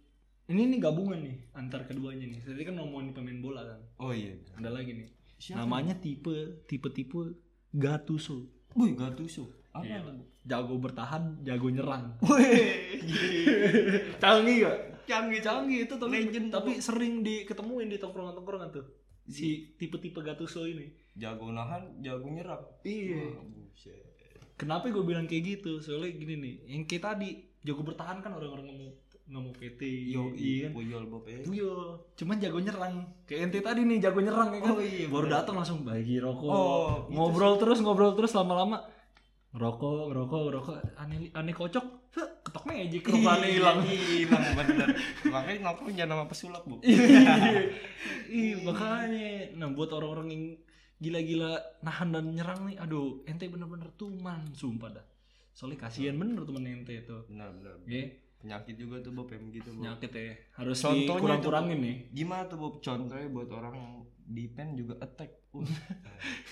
ini 0.50 0.66
nih 0.66 0.80
gabungan 0.80 1.20
nih 1.20 1.36
antar 1.52 1.86
keduanya 1.86 2.26
nih. 2.26 2.40
Tadi 2.42 2.62
kan 2.62 2.74
ngomongin 2.74 3.14
pemain 3.14 3.38
bola 3.38 3.62
kan. 3.64 3.80
oh 3.98 4.10
iya 4.10 4.34
Ada 4.54 4.68
lagi 4.68 4.92
nih. 4.92 5.08
Siapa? 5.36 5.62
Namanya 5.62 5.94
tipe 5.94 6.58
tipe-tipe 6.66 7.38
Gattuso. 7.70 8.50
Wih, 8.74 8.92
Gattuso. 8.92 9.46
Apa 9.70 9.86
Iya. 9.86 10.02
tuh? 10.02 10.26
Jago 10.42 10.74
bertahan, 10.76 11.38
jago 11.40 11.70
nyerang. 11.70 12.18
Wih, 12.20 12.58
Canggih 14.22 14.56
gak? 14.60 14.78
canggih, 15.06 15.40
Canggih 15.40 15.80
itu 15.84 15.94
tapi, 15.96 16.12
Legend, 16.12 16.46
tapi 16.50 16.70
sering 16.78 17.20
diketemuin 17.20 17.88
di 17.88 17.98
tongkrongan-tongkrongan 17.98 18.70
tuh. 18.70 18.86
Si 19.24 19.74
tipe-tipe 19.74 20.18
Gattuso 20.20 20.62
ini. 20.64 20.86
Jago 21.12 21.50
nahan, 21.50 21.98
jago 22.00 22.26
nyerang. 22.26 22.62
Iya. 22.82 23.34
Buset. 23.44 24.06
Kenapa 24.54 24.86
gue 24.86 25.00
bilang 25.00 25.24
kayak 25.24 25.58
gitu? 25.58 25.78
Soalnya 25.78 26.12
gini 26.12 26.34
nih, 26.36 26.54
yang 26.68 26.82
kayak 26.84 27.02
tadi 27.06 27.28
jago 27.60 27.82
bertahan 27.82 28.18
kan 28.18 28.30
orang-orang 28.30 28.66
mau 28.68 28.90
nggak 29.30 29.40
mau 29.40 29.54
PT, 29.54 29.80
Yo, 30.10 30.34
iya 30.34 30.66
kan? 30.66 30.70
Puyol 30.74 31.04
Bob 31.06 31.22
ya. 31.24 31.38
Puyol, 31.40 31.80
cuman 32.12 32.36
jago 32.36 32.58
nyerang. 32.58 32.94
Kayak 33.24 33.40
ente 33.46 33.58
tadi 33.60 33.80
nih 33.82 33.98
jago 34.00 34.18
nyerang 34.18 34.50
ya 34.50 34.60
kan? 34.60 34.72
Oh, 34.72 34.82
iya, 34.82 35.06
Baru 35.06 35.24
bener. 35.24 35.34
datang 35.36 35.54
langsung 35.54 35.80
bagi 35.80 36.18
rokok, 36.18 36.50
Oh, 36.50 37.06
itu 37.06 37.14
ngobrol 37.14 37.54
terus 37.56 37.78
ngobrol 37.78 38.12
terus 38.12 38.32
lama-lama 38.32 38.82
ngerokok 39.50 40.02
ngerokok 40.06 40.40
ngerokok 40.46 40.74
aneh 40.94 41.26
aneh 41.32 41.50
kocok 41.50 41.82
ketok 42.46 42.64
magic 42.64 43.02
rokoknya 43.02 43.48
hilang 43.48 43.78
hilang 43.82 44.44
bener. 44.52 44.88
Makanya 45.24 45.58
nongkrong 45.60 45.90
jangan 45.92 46.10
sama 46.12 46.24
pesulap, 46.26 46.62
Bu. 46.62 46.76
Ih, 48.30 48.54
makanya 48.62 49.26
nah 49.54 49.68
buat 49.68 49.90
orang-orang 49.90 50.28
yang 50.28 50.44
gila-gila 50.98 51.54
nahan 51.80 52.10
dan 52.10 52.30
nyerang 52.30 52.60
nih 52.64 52.76
aduh 52.76 53.24
ente 53.24 53.46
bener-bener 53.46 53.88
tuman 53.94 54.52
sumpah 54.52 54.92
dah 54.92 55.06
soalnya 55.50 55.80
kasihan 55.80 56.12
bener 56.14 56.44
temen 56.44 56.60
ente 56.62 56.92
itu 56.94 57.16
Benar, 57.26 57.50
benar. 57.50 57.74
ya 57.88 58.04
Penyakit 58.40 58.74
juga 58.74 58.96
tuh 58.98 59.12
Bob 59.12 59.28
yang 59.28 59.44
begitu, 59.46 59.68
Bob. 59.70 59.84
penyakit 59.84 60.10
ya 60.10 60.32
harus 60.56 60.78
dikurang-kurangin 60.80 61.78
nih 61.78 61.96
Gimana 62.10 62.48
tuh 62.48 62.56
Bob 62.56 62.74
contohnya 62.80 63.28
buat 63.28 63.52
orang 63.52 63.74
yang 63.76 63.92
defend 64.24 64.70
juga 64.74 64.94
attack. 64.98 65.30
Uh. 65.50 65.66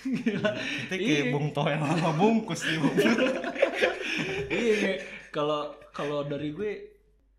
Kita 0.03 0.51
kayak 0.91 0.99
Iya. 0.99 1.23
Bung 1.31 1.49
Toel 1.49 1.79
sama 1.79 2.11
bungkus 2.13 2.61
nih, 2.63 2.77
Bob. 2.77 2.93
iya 4.51 4.73
kayak 4.75 4.99
kalau 5.31 5.61
kalau 5.91 6.19
dari 6.25 6.51
gue 6.51 6.71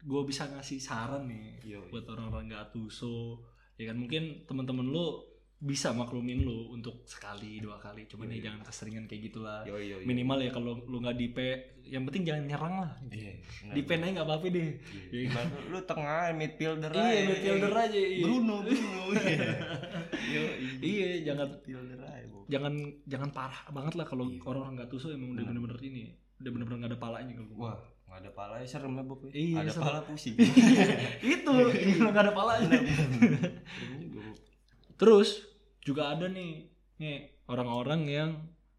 gue 0.00 0.22
bisa 0.24 0.48
ngasih 0.48 0.80
saran 0.80 1.28
nih 1.28 1.60
Yo, 1.76 1.84
buat 1.92 2.08
orang-orang 2.08 2.48
gak 2.50 2.72
atuso 2.72 3.44
ya 3.76 3.92
kan 3.92 4.00
mungkin 4.00 4.48
teman-teman 4.48 4.88
lu 4.88 5.20
bisa 5.60 5.92
maklumin 5.92 6.40
lu 6.40 6.72
untuk 6.72 7.04
sekali 7.04 7.60
dua 7.60 7.76
kali 7.76 8.08
cuman 8.08 8.32
ya 8.32 8.48
jangan 8.48 8.64
keseringan 8.64 9.04
kayak 9.04 9.28
gitulah 9.28 9.60
yo 9.68 9.76
yo 9.76 10.00
yo. 10.00 10.08
minimal 10.08 10.40
ya 10.40 10.48
kalau 10.48 10.80
lu 10.88 11.04
nggak 11.04 11.20
di 11.20 11.28
P 11.28 11.38
yang 11.84 12.08
penting 12.08 12.24
jangan 12.24 12.44
nyerang 12.48 12.74
lah 12.80 12.92
Iya, 13.12 13.36
benar. 13.68 13.74
di 13.76 13.80
nggak 14.16 14.24
apa-apa 14.24 14.46
deh 14.48 14.70
Iya. 15.12 15.20
Gimana? 15.28 15.52
lu 15.68 15.78
tengah 15.84 16.32
midfielder 16.32 16.92
iya 16.96 17.04
aja. 17.04 17.22
midfielder 17.28 17.74
aja 17.76 18.00
iya. 18.00 18.24
Bruno 18.24 18.56
Bruno 18.64 19.02
iya. 20.32 20.42
iya 20.80 21.08
jangan 21.28 21.46
midfielder 21.52 22.00
aja 22.00 22.24
jangan 22.48 22.72
jangan 23.04 23.28
parah 23.28 23.60
banget 23.68 23.94
lah 24.00 24.06
kalau 24.08 24.24
Iya. 24.32 24.40
orang-orang 24.48 24.74
nggak 24.80 24.88
tuso 24.88 25.12
emang 25.12 25.36
udah 25.36 25.44
bener-bener 25.44 25.76
ini 25.84 26.08
udah 26.40 26.50
bener-bener 26.56 26.78
nggak 26.80 26.92
ada 26.96 26.98
palanya 26.98 27.32
kalau 27.36 27.52
wah 27.60 27.76
nggak 28.08 28.18
ada 28.24 28.30
pala 28.32 28.54
ya 28.58 28.66
serem 28.66 28.96
ya 28.96 29.04
Bob 29.04 29.20
ya. 29.28 29.30
Iya, 29.36 29.56
ada 29.60 29.70
serem. 29.76 29.84
pala 29.84 30.00
pusing 30.08 30.34
itu 31.36 31.52
nggak 32.00 32.16
ada 32.16 32.32
palanya 32.32 32.80
terus 35.00 35.49
juga 35.84 36.12
ada 36.12 36.28
nih 36.28 36.68
nih 37.00 37.44
orang-orang 37.48 38.00
yang 38.06 38.30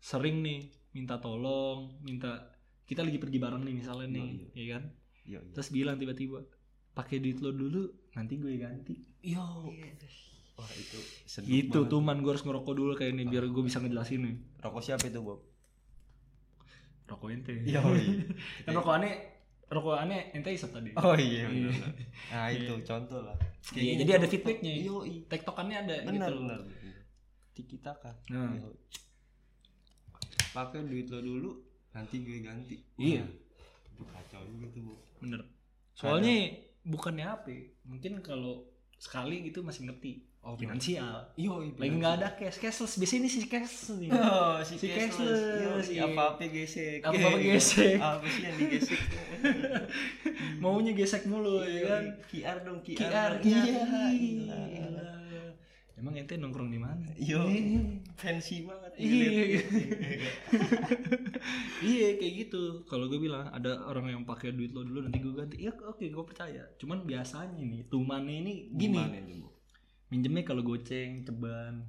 sering 0.02 0.46
nih 0.46 0.70
minta 0.94 1.18
tolong 1.18 1.98
minta 2.06 2.54
kita 2.86 3.02
lagi 3.02 3.18
pergi 3.18 3.40
bareng 3.40 3.64
nih 3.64 3.76
misalnya 3.78 4.08
nih 4.20 4.28
Iya, 4.28 4.48
ya 4.54 4.66
kan? 4.76 4.84
Yo, 5.22 5.40
yo. 5.40 5.52
terus 5.56 5.70
bilang 5.72 5.96
tiba-tiba 5.96 6.44
pakai 6.92 7.24
duit 7.24 7.40
lo 7.40 7.56
dulu 7.56 7.88
nanti 8.18 8.36
gue 8.36 8.60
ganti. 8.60 8.96
Yo. 9.24 9.72
Wah 10.60 10.72
itu 10.76 11.00
gitu 11.48 11.88
tuh 11.88 12.02
man 12.04 12.20
gue 12.20 12.36
harus 12.36 12.44
ngerokok 12.44 12.74
dulu 12.76 12.92
kayak 12.94 13.16
ini 13.16 13.24
biar 13.26 13.48
gue 13.48 13.64
bisa 13.64 13.80
ngejelasin 13.80 14.22
nih. 14.28 14.36
Rokok 14.60 14.84
siapa 14.84 15.08
itu 15.08 15.24
Bob? 15.24 15.40
rokok 17.12 17.28
ente. 17.32 17.56
Yo. 17.68 17.84
kan 18.66 18.72
rokok 18.72 18.96
aneh 19.00 19.31
rokok 19.72 19.96
aneh 19.98 20.30
ente 20.32 20.52
isap 20.52 20.76
tadi 20.76 20.92
Oh 20.94 21.16
iya 21.16 21.48
Iya. 21.48 21.72
benar. 21.72 21.92
Nah 22.28 22.46
itu 22.50 22.74
contoh 22.82 23.24
lah. 23.24 23.36
Kayak 23.64 23.80
Iya, 23.80 23.94
jadi 23.98 24.12
ada 24.12 24.18
contoh. 24.20 24.32
feedbacknya. 24.34 24.74
Yo, 24.78 24.96
i. 25.02 25.14
tektokannya 25.26 25.78
ada 25.80 25.96
benar 26.04 26.28
gitu. 26.28 26.40
benar. 26.42 26.60
Tiki 27.54 27.78
taka. 27.80 28.12
Nah. 28.28 28.52
Yo. 28.54 28.68
Pakai 30.52 30.84
duit 30.84 31.08
lo 31.08 31.20
dulu, 31.20 31.52
nanti 31.90 32.20
gue 32.20 32.40
ganti. 32.42 32.76
Iya. 32.98 33.24
Wah, 33.96 34.12
Kacau 34.14 34.44
juga 34.46 34.68
tuh, 34.70 34.82
Bu. 34.84 34.94
bener 35.20 35.42
soalnya 35.94 36.34
bukannya 36.82 37.22
apa 37.24 37.48
ya, 37.48 37.62
mungkin 37.84 38.20
kalau 38.20 38.66
sekali 38.98 39.46
gitu 39.46 39.62
masih 39.62 39.86
ngerti 39.86 40.26
Oh, 40.42 40.58
finansial 40.58 41.22
Yo, 41.38 41.62
lagi 41.78 41.94
nggak 41.94 42.14
ada 42.18 42.34
cash 42.34 42.58
cashless 42.58 42.98
biasanya 42.98 43.20
ini 43.22 43.30
sih 43.30 43.46
cashless 43.46 43.94
nih 43.94 44.10
Oh, 44.18 44.58
si, 44.60 44.74
Si 44.74 44.90
cashless. 44.90 45.22
cashless, 45.22 45.88
Yo, 45.88 45.94
iya. 45.94 46.04
apa-apa 46.10 46.42
gesek. 46.50 47.00
Apa-apa 47.00 47.38
gesek. 47.38 48.02
Apa 48.18 48.26
sih 48.26 48.42
yang 48.42 48.56
digesek? 48.58 49.00
maunya 50.62 50.92
gesek 50.92 51.30
mulu 51.30 51.62
ya 51.62 51.82
kan 51.88 52.04
QR 52.26 52.58
dong, 52.66 52.82
QR. 52.82 52.98
QR 52.98 53.32
Iya, 53.38 53.62
iya 53.62 54.60
iya. 54.66 55.44
emang 55.94 56.18
ente 56.18 56.34
nongkrong 56.34 56.74
di 56.74 56.82
mana 56.82 57.06
Yo, 57.14 57.46
fancy 58.18 58.66
banget. 58.66 58.92
Iya. 58.98 59.62
Iya 61.82 62.08
kayak 62.18 62.34
gitu 62.42 62.62
kalau 62.86 63.06
gue 63.06 63.18
bilang 63.20 63.46
ada 63.46 63.78
orang 63.86 64.10
yang 64.10 64.24
pakai 64.24 64.54
duit 64.54 64.74
lo 64.74 64.82
dulu 64.82 65.06
nanti 65.06 65.18
gue 65.18 65.34
ganti 65.34 65.58
ya 65.62 65.74
oke 65.74 66.02
gue 66.02 66.24
percaya 66.26 66.66
cuman 66.78 67.06
biasanya 67.06 67.62
nih 67.62 67.86
tumannya 67.88 68.36
ini 68.42 68.54
gini 68.74 68.98
Bu? 69.38 69.61
Minjemnya 70.12 70.44
kalau 70.44 70.62
goceng 70.62 71.24
ceban. 71.24 71.88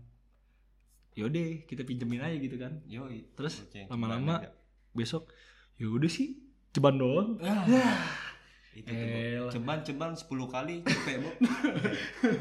Yaudah 1.13 1.69
kita 1.69 1.83
pinjemin 1.83 2.23
aja 2.23 2.39
gitu 2.39 2.57
kan. 2.57 2.81
Yo, 2.89 3.05
Terus, 3.37 3.67
lama-lama- 3.91 4.41
ceban 4.41 4.61
besok 4.93 5.29
yaudah 5.77 6.09
sih 6.09 6.41
ceban 6.71 6.97
doang. 6.97 7.37
Itu 8.73 8.89
tuh, 8.89 9.05
Bu. 9.05 9.17
Elah. 9.21 9.53
ceban-ceban 9.53 10.13
10 10.17 10.25
kali 10.49 10.75
cepet 10.81 11.17
bu 11.21 11.31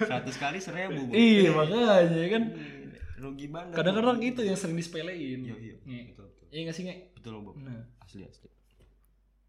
100 0.07 0.31
kali 0.31 0.57
seribu 0.63 1.11
bu 1.11 1.11
iya 1.11 1.51
makanya 1.51 2.27
kan. 2.31 2.43
Iya, 2.55 3.19
rugi 3.19 3.47
banget. 3.51 3.75
Kadang-kadang 3.75 4.19
itu 4.23 4.39
yang 4.39 4.55
sering 4.55 4.79
disepelein. 4.79 5.43
Iya 5.43 5.55
iya. 5.59 5.75
Nge. 5.83 5.99
betul 6.07 6.25
betul. 6.31 6.45
Iya 6.47 6.59
nggak 6.63 6.75
sih 6.79 6.83
nge? 6.87 6.95
Betul 7.19 7.33
bu 7.43 7.51
nah. 7.59 7.83
Asli 7.99 8.23
asli 8.23 8.47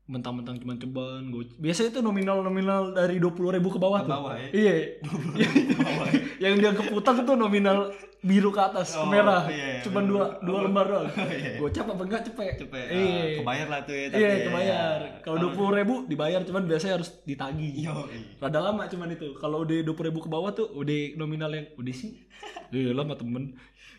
mentang-mentang 0.04 0.58
cuma 0.58 0.74
ceban 0.74 1.30
gue 1.30 1.46
biasanya 1.56 1.90
itu 1.90 2.00
nominal 2.00 2.42
nominal 2.42 2.90
dari 2.90 3.16
dua 3.16 3.30
puluh 3.30 3.54
ribu 3.54 3.70
ke 3.70 3.78
bawah 3.78 4.02
Ke 4.02 4.04
tuh. 4.04 4.12
bawah 4.12 4.34
ya? 4.34 4.48
iya. 4.50 4.74
Ke 4.98 5.78
bawah 5.78 6.06
ya? 6.10 6.20
yang 6.42 6.54
dia 6.58 6.70
keputang 6.74 7.22
tuh 7.22 7.38
nominal 7.38 7.94
biru 8.18 8.50
ke 8.50 8.58
atas 8.60 8.94
Oh, 8.94 9.06
ke 9.06 9.14
merah. 9.14 9.46
iya, 9.46 9.78
iya, 9.78 9.80
cuma 9.80 10.02
dua 10.02 10.42
dua 10.42 10.58
Oh, 10.58 10.62
lembar 10.62 10.86
doang. 10.86 11.06
iya. 11.32 11.54
gocap 11.56 11.86
apa 11.88 12.02
enggak 12.02 12.22
cepet. 12.24 12.54
Cepet. 12.60 12.86
Iya. 12.88 13.14
Ah, 13.14 13.26
kebayar 13.38 13.66
lah 13.68 13.80
tuh 13.82 13.94
ya 13.94 14.06
tapi 14.08 14.18
iya 14.18 14.28
ya. 14.28 14.44
kebayar. 14.44 14.96
Kalau 15.22 15.36
dua 15.38 15.50
puluh 15.52 15.72
ribu 15.72 15.94
dibayar 16.04 16.40
cuman 16.42 16.62
biasanya 16.64 16.94
harus 16.98 17.10
ditagih 17.22 17.70
yo 17.80 17.94
iya. 18.06 18.20
rada 18.38 18.58
lama 18.60 18.82
cuman 18.84 19.08
itu. 19.08 19.38
Kalau 19.38 19.62
udah 19.62 19.76
dua 19.80 20.02
ribu 20.02 20.18
ke 20.18 20.28
bawah 20.28 20.50
tuh 20.50 20.66
udah 20.72 20.98
nominal 21.14 21.50
yang 21.50 21.66
udah 21.78 21.94
sih? 21.94 22.18
Iya 22.72 22.96
lah 22.96 23.04
sama 23.04 23.14
temen 23.14 23.52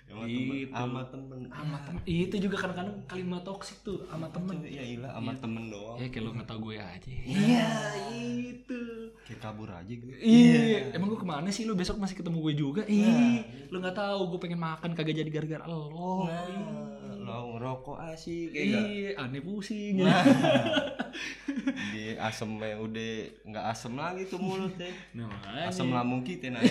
sama 0.06 0.24
temen. 0.26 0.54
Gitu. 0.54 0.72
sama 0.72 1.02
temen. 1.06 1.39
Sama 1.48 1.78
temen. 1.82 2.02
Itu 2.04 2.36
juga 2.38 2.56
kadang-kadang 2.58 2.98
kalimat 3.04 3.42
toksik 3.42 3.78
tuh 3.82 4.06
sama 4.06 4.28
temen. 4.30 4.56
ya 4.62 4.84
ilah 4.84 5.12
sama 5.12 5.32
temen 5.34 5.63
doang. 5.68 5.98
Ya 5.98 6.08
kayak 6.08 6.24
lo 6.24 6.30
nggak 6.32 6.46
tau 6.46 6.60
gue 6.60 6.76
aja. 6.76 7.10
Iya 7.10 7.68
itu 8.46 8.82
kayak 9.24 9.39
kabur 9.39 9.70
aja 9.70 9.88
gitu. 9.88 10.12
Iya, 10.13 10.92
emang 10.92 11.08
gue 11.08 11.18
ke 11.18 11.26
mana 11.26 11.48
sih? 11.48 11.63
Lu 11.63 11.74
besok 11.74 11.98
masih 11.98 12.13
ketemu 12.13 12.38
gue 12.42 12.54
juga? 12.56 12.82
Ih, 12.86 13.02
Nah. 13.02 13.39
lu 13.68 13.78
nggak 13.80 13.96
tahu 13.96 14.20
gue 14.30 14.39
pengen 14.39 14.60
makan 14.60 14.92
kagak 14.92 15.16
jadi 15.16 15.32
gara-gara 15.32 15.66
lo. 15.66 16.28
nah 16.28 16.44
lo 17.24 17.56
ngerokok 17.56 17.98
asik 18.12 18.52
kayak 18.52 18.66
gak 18.68 18.84
Iya, 18.84 19.10
aneh 19.18 19.39
pusing. 19.39 19.96
Nah, 19.98 20.28
di 21.96 22.20
asemnya 22.20 22.76
udah 22.76 23.12
nggak 23.48 23.66
asem 23.66 23.94
lagi 23.94 24.28
tuh 24.28 24.36
mulut 24.38 24.76
deh 24.76 24.92
Nah, 25.16 25.32
asam 25.63 25.88
lambung 25.88 26.20
kita 26.22 26.52
naik 26.52 26.68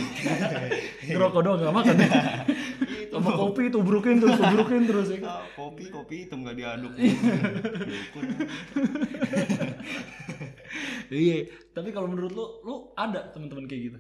ngerokok 1.09 1.41
doang 1.41 1.59
gak 1.59 1.73
makan. 1.73 1.95
ya. 1.97 2.09
Sama 3.13 3.31
kopi 3.37 3.69
tubrukin 3.69 4.17
terus, 4.19 4.41
tubrukin 4.41 4.83
terus 4.89 5.09
ya. 5.13 5.21
Ah, 5.29 5.45
kopi 5.53 5.93
kopi 5.93 6.15
hitam 6.25 6.41
nggak 6.43 6.57
diaduk 6.57 6.93
Dukun. 6.97 8.25
Iya, 11.13 11.45
tapi 11.77 11.93
kalau 11.93 12.09
menurut 12.09 12.33
lu, 12.33 12.45
lu 12.65 12.75
ada 12.97 13.29
teman-teman 13.37 13.69
kayak 13.69 13.83
gitu? 13.93 13.99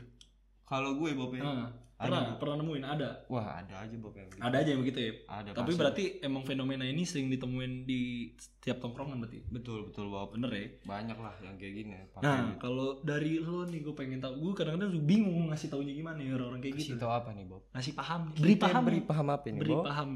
kalau 0.64 0.96
gue 0.96 1.12
Bob 1.12 1.37
ya 1.37 1.44
Nah, 1.44 1.53
Ada, 1.53 1.68
pernah, 2.05 2.23
Bu. 2.25 2.35
pernah 2.37 2.57
nemuin 2.59 2.85
ada. 2.85 3.11
wah 3.27 3.47
ada 3.57 3.75
aja 3.79 3.95
Bob 3.97 4.12
yang 4.12 4.27
gitu. 4.27 4.41
Ada 4.41 4.57
aja 4.57 4.69
yang 4.69 4.81
begitu 4.81 4.99
ya. 4.99 5.12
ada 5.27 5.49
Tapi 5.51 5.62
pasti. 5.65 5.79
berarti 5.79 6.05
emang 6.21 6.43
fenomena 6.43 6.85
ini 6.85 7.03
sering 7.03 7.29
ditemuin 7.29 7.73
di 7.83 8.01
setiap 8.35 8.79
tongkrongan 8.79 9.19
berarti. 9.19 9.38
betul 9.49 9.87
betul 9.87 10.07
Bob 10.07 10.31
Bener 10.31 10.51
ya? 10.51 10.67
banyak 10.83 11.17
lah 11.17 11.35
yang 11.41 11.55
kayak 11.55 11.75
gini 11.77 11.93
pakai 12.09 12.23
Nah, 12.23 12.38
gitu. 12.49 12.59
kalau 12.61 12.87
dari 13.01 13.33
lo 13.37 13.65
nih 13.65 13.81
gue 13.81 13.93
pengen 13.93 14.19
tahu, 14.19 14.35
gue 14.38 14.53
kadang-kadang 14.55 14.91
bingung 15.01 15.49
ngasih 15.49 15.69
taunya 15.69 15.93
gimana 15.93 16.19
ya 16.19 16.33
orang-orang 16.33 16.61
kayak 16.61 16.75
kasih 16.77 16.95
gitu. 16.95 17.01
tau 17.01 17.12
apa 17.12 17.31
nih 17.31 17.45
Bob 17.45 17.62
Ngasih 17.71 17.93
paham, 17.93 18.21
beri 18.33 18.53
Kita 18.53 18.65
paham, 18.65 18.83
beri 18.83 19.01
paham 19.01 19.27
apa 19.29 19.45
nih 19.47 19.59
beri 19.59 19.73
Bob 19.73 19.85
paham. 19.85 20.11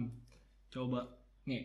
Coba, 0.67 1.01
nge. 1.45 1.61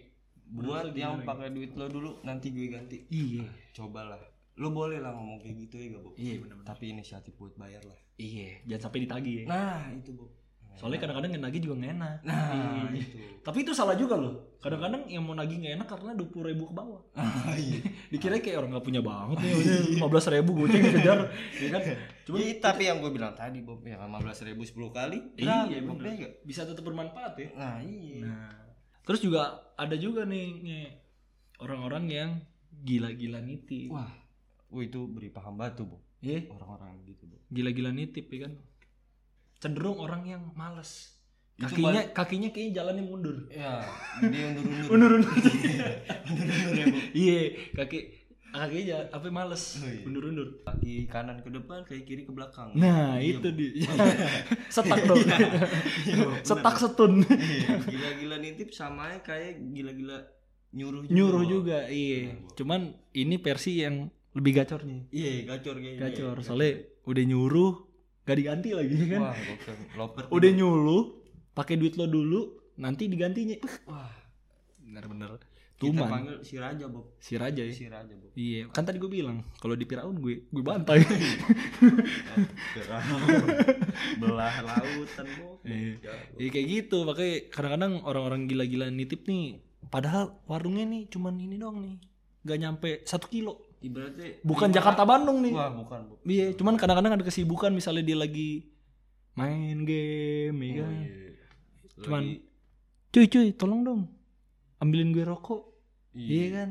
buat 0.51 0.91
yang 0.93 1.21
pakai 1.21 1.49
duit 1.49 1.71
lo 1.73 1.87
dulu 1.87 2.11
nanti 2.21 2.47
gue 2.49 2.67
ganti 2.67 2.97
Iya, 3.07 3.47
cobalah 3.71 4.19
lo 4.53 4.67
boleh 4.69 4.99
lah 4.99 5.09
ngomong 5.09 5.39
kayak 5.39 5.55
gitu 5.61 5.75
ya 5.75 5.87
gak 5.91 6.03
Bob 6.03 6.13
iya 6.13 6.35
benar-benar. 6.37 6.67
tapi 6.67 6.91
inisiatif 6.91 7.33
buat 7.33 7.55
bayar 7.55 7.81
lah 7.81 7.95
Iya, 8.21 8.49
jangan 8.67 8.81
sampai 8.83 8.99
ditagih 9.01 9.35
ya. 9.35 9.45
nah 9.47 9.81
itu 9.89 10.13
Bob 10.13 10.29
Soalnya 10.71 11.03
kadang-kadang 11.03 11.35
yang 11.35 11.43
nagih 11.43 11.61
juga 11.61 11.75
nggak 11.77 11.93
enak. 11.93 12.15
nah 12.23 12.47
Iya. 12.87 12.95
itu 12.95 13.17
Tapi 13.41 13.57
itu 13.59 13.71
salah 13.71 13.93
juga 13.93 14.15
loh. 14.15 14.55
Kadang-kadang 14.57 15.03
yang 15.05 15.21
mau 15.21 15.33
nagih 15.33 15.57
nggak 15.57 15.73
enak 15.75 15.87
karena 15.89 16.11
dua 16.13 16.27
puluh 16.27 16.45
ribu 16.47 16.63
ke 16.63 16.73
bawah. 16.73 17.01
Ah, 17.19 17.53
iya 17.53 17.81
Dikira 18.07 18.39
kayak 18.39 18.55
orang 18.55 18.71
nggak 18.71 18.85
punya 18.85 19.01
banget 19.01 19.37
nih, 19.41 19.51
lima 19.91 20.07
belas 20.07 20.25
ribu 20.25 20.55
goceng 20.55 20.81
dikejar, 20.81 21.19
ya 21.55 21.67
kan? 21.69 21.81
Cuma 22.23 22.35
Iya, 22.37 22.53
tapi 22.57 22.81
yang 22.83 22.97
gue 22.97 23.11
bilang 23.11 23.33
tadi 23.33 23.59
Bob 23.59 23.83
ya 23.83 23.99
15 23.99 24.47
ribu 24.47 24.61
10 24.63 24.89
kali 24.91 25.17
iya 25.35 25.67
berapa, 25.67 25.91
Bob, 25.91 26.05
ya 26.07 26.29
bisa 26.41 26.61
tetap 26.63 26.81
bermanfaat 26.81 27.33
ya. 27.35 27.49
nah 27.51 27.77
iya 27.77 28.23
Nah, 28.23 28.53
terus 29.03 29.19
juga 29.19 29.41
ada 29.75 29.93
juga 29.95 30.23
nih 30.23 30.87
orang-orang 31.57 32.03
yang 32.07 32.29
gila-gila 32.79 33.37
nitip. 33.39 33.89
wah 33.89 34.09
wah 34.67 34.81
itu 34.81 35.03
beri 35.05 35.29
paham 35.29 35.59
batu 35.59 35.83
Bob 35.83 35.99
Iya, 36.21 36.47
orang-orang 36.47 37.01
gitu 37.03 37.25
Bob 37.25 37.40
gila-gila 37.51 37.91
nitip 37.91 38.27
ya 38.27 38.47
kan. 38.47 38.53
Cenderung 39.57 39.99
orang 39.99 40.23
yang 40.25 40.43
malas. 40.53 41.13
Itu 41.53 41.67
Kakinya 41.69 42.01
kakinya 42.11 42.49
kayaknya 42.49 42.73
jalannya 42.73 43.03
mundur. 43.03 43.37
ya 43.47 43.85
dia 44.23 44.49
Undur-undur. 44.49 44.89
undur-undur 44.89 45.33
ya 46.79 46.85
Bob 46.87 47.03
Iya, 47.13 47.39
kaki 47.71 47.99
kakinya 48.51 48.83
jalan, 48.89 49.05
apa 49.13 49.25
males. 49.29 49.63
Oh, 49.77 49.85
iya. 49.85 50.01
Undur-undur. 50.01 50.47
kaki 50.63 51.05
kanan 51.05 51.37
ke 51.39 51.49
depan 51.51 51.85
kaki 51.85 52.01
kiri 52.01 52.23
ke 52.23 52.33
belakang 52.33 52.73
Nah, 52.73 53.21
Iya, 53.21 53.37
itu 53.37 53.49
dia. 53.53 53.69
Setak 54.73 55.05
dong. 55.05 55.21
Iya, 55.21 55.37
bener. 56.17 56.41
Setak 56.41 56.75
setun. 56.75 57.11
Iya, 57.29 57.69
gila-gila 57.85 58.35
nitip 58.39 58.69
sama 58.71 59.13
kayak 59.21 59.61
gila-gila 59.69 60.17
nyuruh 60.71 61.03
juga, 61.03 61.13
Nyuruh 61.13 61.43
juga, 61.45 61.79
iya. 61.85 62.33
Cuman 62.55 62.81
ini 63.13 63.35
versi 63.37 63.77
yang 63.77 64.07
lebih 64.31 64.55
gacornya. 64.57 65.11
iya 65.11 65.43
gacor 65.45 65.75
kayaknya 65.77 65.99
Gacor, 66.07 66.35
soalnya 66.39 66.87
udah 67.03 67.23
nyuruh 67.23 67.73
gak 68.21 68.37
diganti 68.37 68.69
lagi 68.71 68.95
kan. 69.07 69.21
wah 69.23 69.35
loper 69.95 70.23
Udah 70.29 70.51
nyuruh 70.51 71.03
pakai 71.51 71.75
duit 71.75 71.93
lo 71.93 72.05
dulu, 72.05 72.41
nanti 72.75 73.05
digantinya. 73.05 73.57
wah 73.85 74.11
Bener-bener. 74.77 75.39
kita 75.73 75.97
Tuman. 75.97 76.07
panggil 76.07 76.37
si 76.41 76.55
Raja 76.55 76.85
Bob 76.85 77.17
Si 77.17 77.33
Raja 77.33 77.57
ya. 77.59 77.71
si 77.71 77.85
Raja 77.85 78.13
Bob 78.13 78.29
Iya, 78.31 78.69
kan 78.69 78.83
tadi 78.83 78.97
gue 78.97 79.09
bilang 79.09 79.41
kalau 79.55 79.73
di 79.73 79.83
Firaun 79.83 80.13
gue 80.15 80.45
gue 80.45 80.61
bantai. 80.61 81.01
belah 84.17 84.55
lautan 84.61 85.27
Bob 85.35 85.57
Iya. 85.63 85.97
Ya, 85.99 86.13
Iya 86.37 86.49
kayak 86.49 86.67
gitu, 86.69 86.97
makanya 87.01 87.35
kadang-kadang 87.49 87.93
orang-orang 88.01 88.41
gila-gila 88.45 88.87
nitip 88.89 89.25
nih, 89.25 89.57
padahal 89.87 90.37
warungnya 90.45 90.85
nih 90.85 91.05
cuman 91.07 91.33
ini 91.35 91.55
doang 91.55 91.77
nih, 91.79 91.95
nggak 92.43 92.59
nyampe 92.59 92.89
satu 93.03 93.27
kilo. 93.27 93.61
Ibaratnya 93.81 94.39
Bukan 94.41 94.67
lima- 94.67 94.75
Jakarta 94.75 95.03
Bandung 95.03 95.41
nih. 95.41 95.51
wah 95.51 95.69
bukan 95.69 95.99
Bob 96.05 96.19
Iya, 96.23 96.53
cuman 96.53 96.75
kadang-kadang 96.75 97.13
ada 97.13 97.23
kesibukan 97.23 97.69
misalnya 97.69 98.03
dia 98.03 98.15
lagi 98.15 98.69
main 99.31 99.81
game, 99.81 100.57
ya 100.59 100.71
Oh, 100.71 100.77
kan. 100.77 100.93
iya. 100.97 101.31
Cuman, 101.97 102.21
Lagi- 102.23 102.41
Cuy, 103.11 103.25
cuy, 103.27 103.47
tolong 103.51 103.81
dong, 103.81 104.01
ambilin 104.77 105.11
gue 105.11 105.23
rokok. 105.23 105.67
Iya 106.11 106.23
iya. 106.23 106.47
kan? 106.53 106.69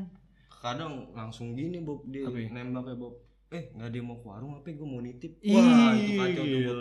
kadang 0.53 0.91
langsung 1.11 1.51
gini 1.51 1.77
Bob 1.79 2.05
dia 2.05 2.21
Apa 2.23 2.37
ya? 2.37 2.47
nembak 2.47 2.85
ya 2.85 2.93
Bob 2.95 3.17
eh 3.49 3.73
nggak 3.73 3.81
ada 3.83 3.95
yang 3.95 4.05
mau 4.05 4.15
ke 4.15 4.25
warung 4.25 4.53
apa 4.53 4.69
gue 4.69 4.85
mau 4.85 4.99
nitip 4.99 5.41
wah 5.43 5.91
itu 5.91 6.13
kacau 6.15 6.43
tuh 6.43 6.59
Bob 6.61 6.77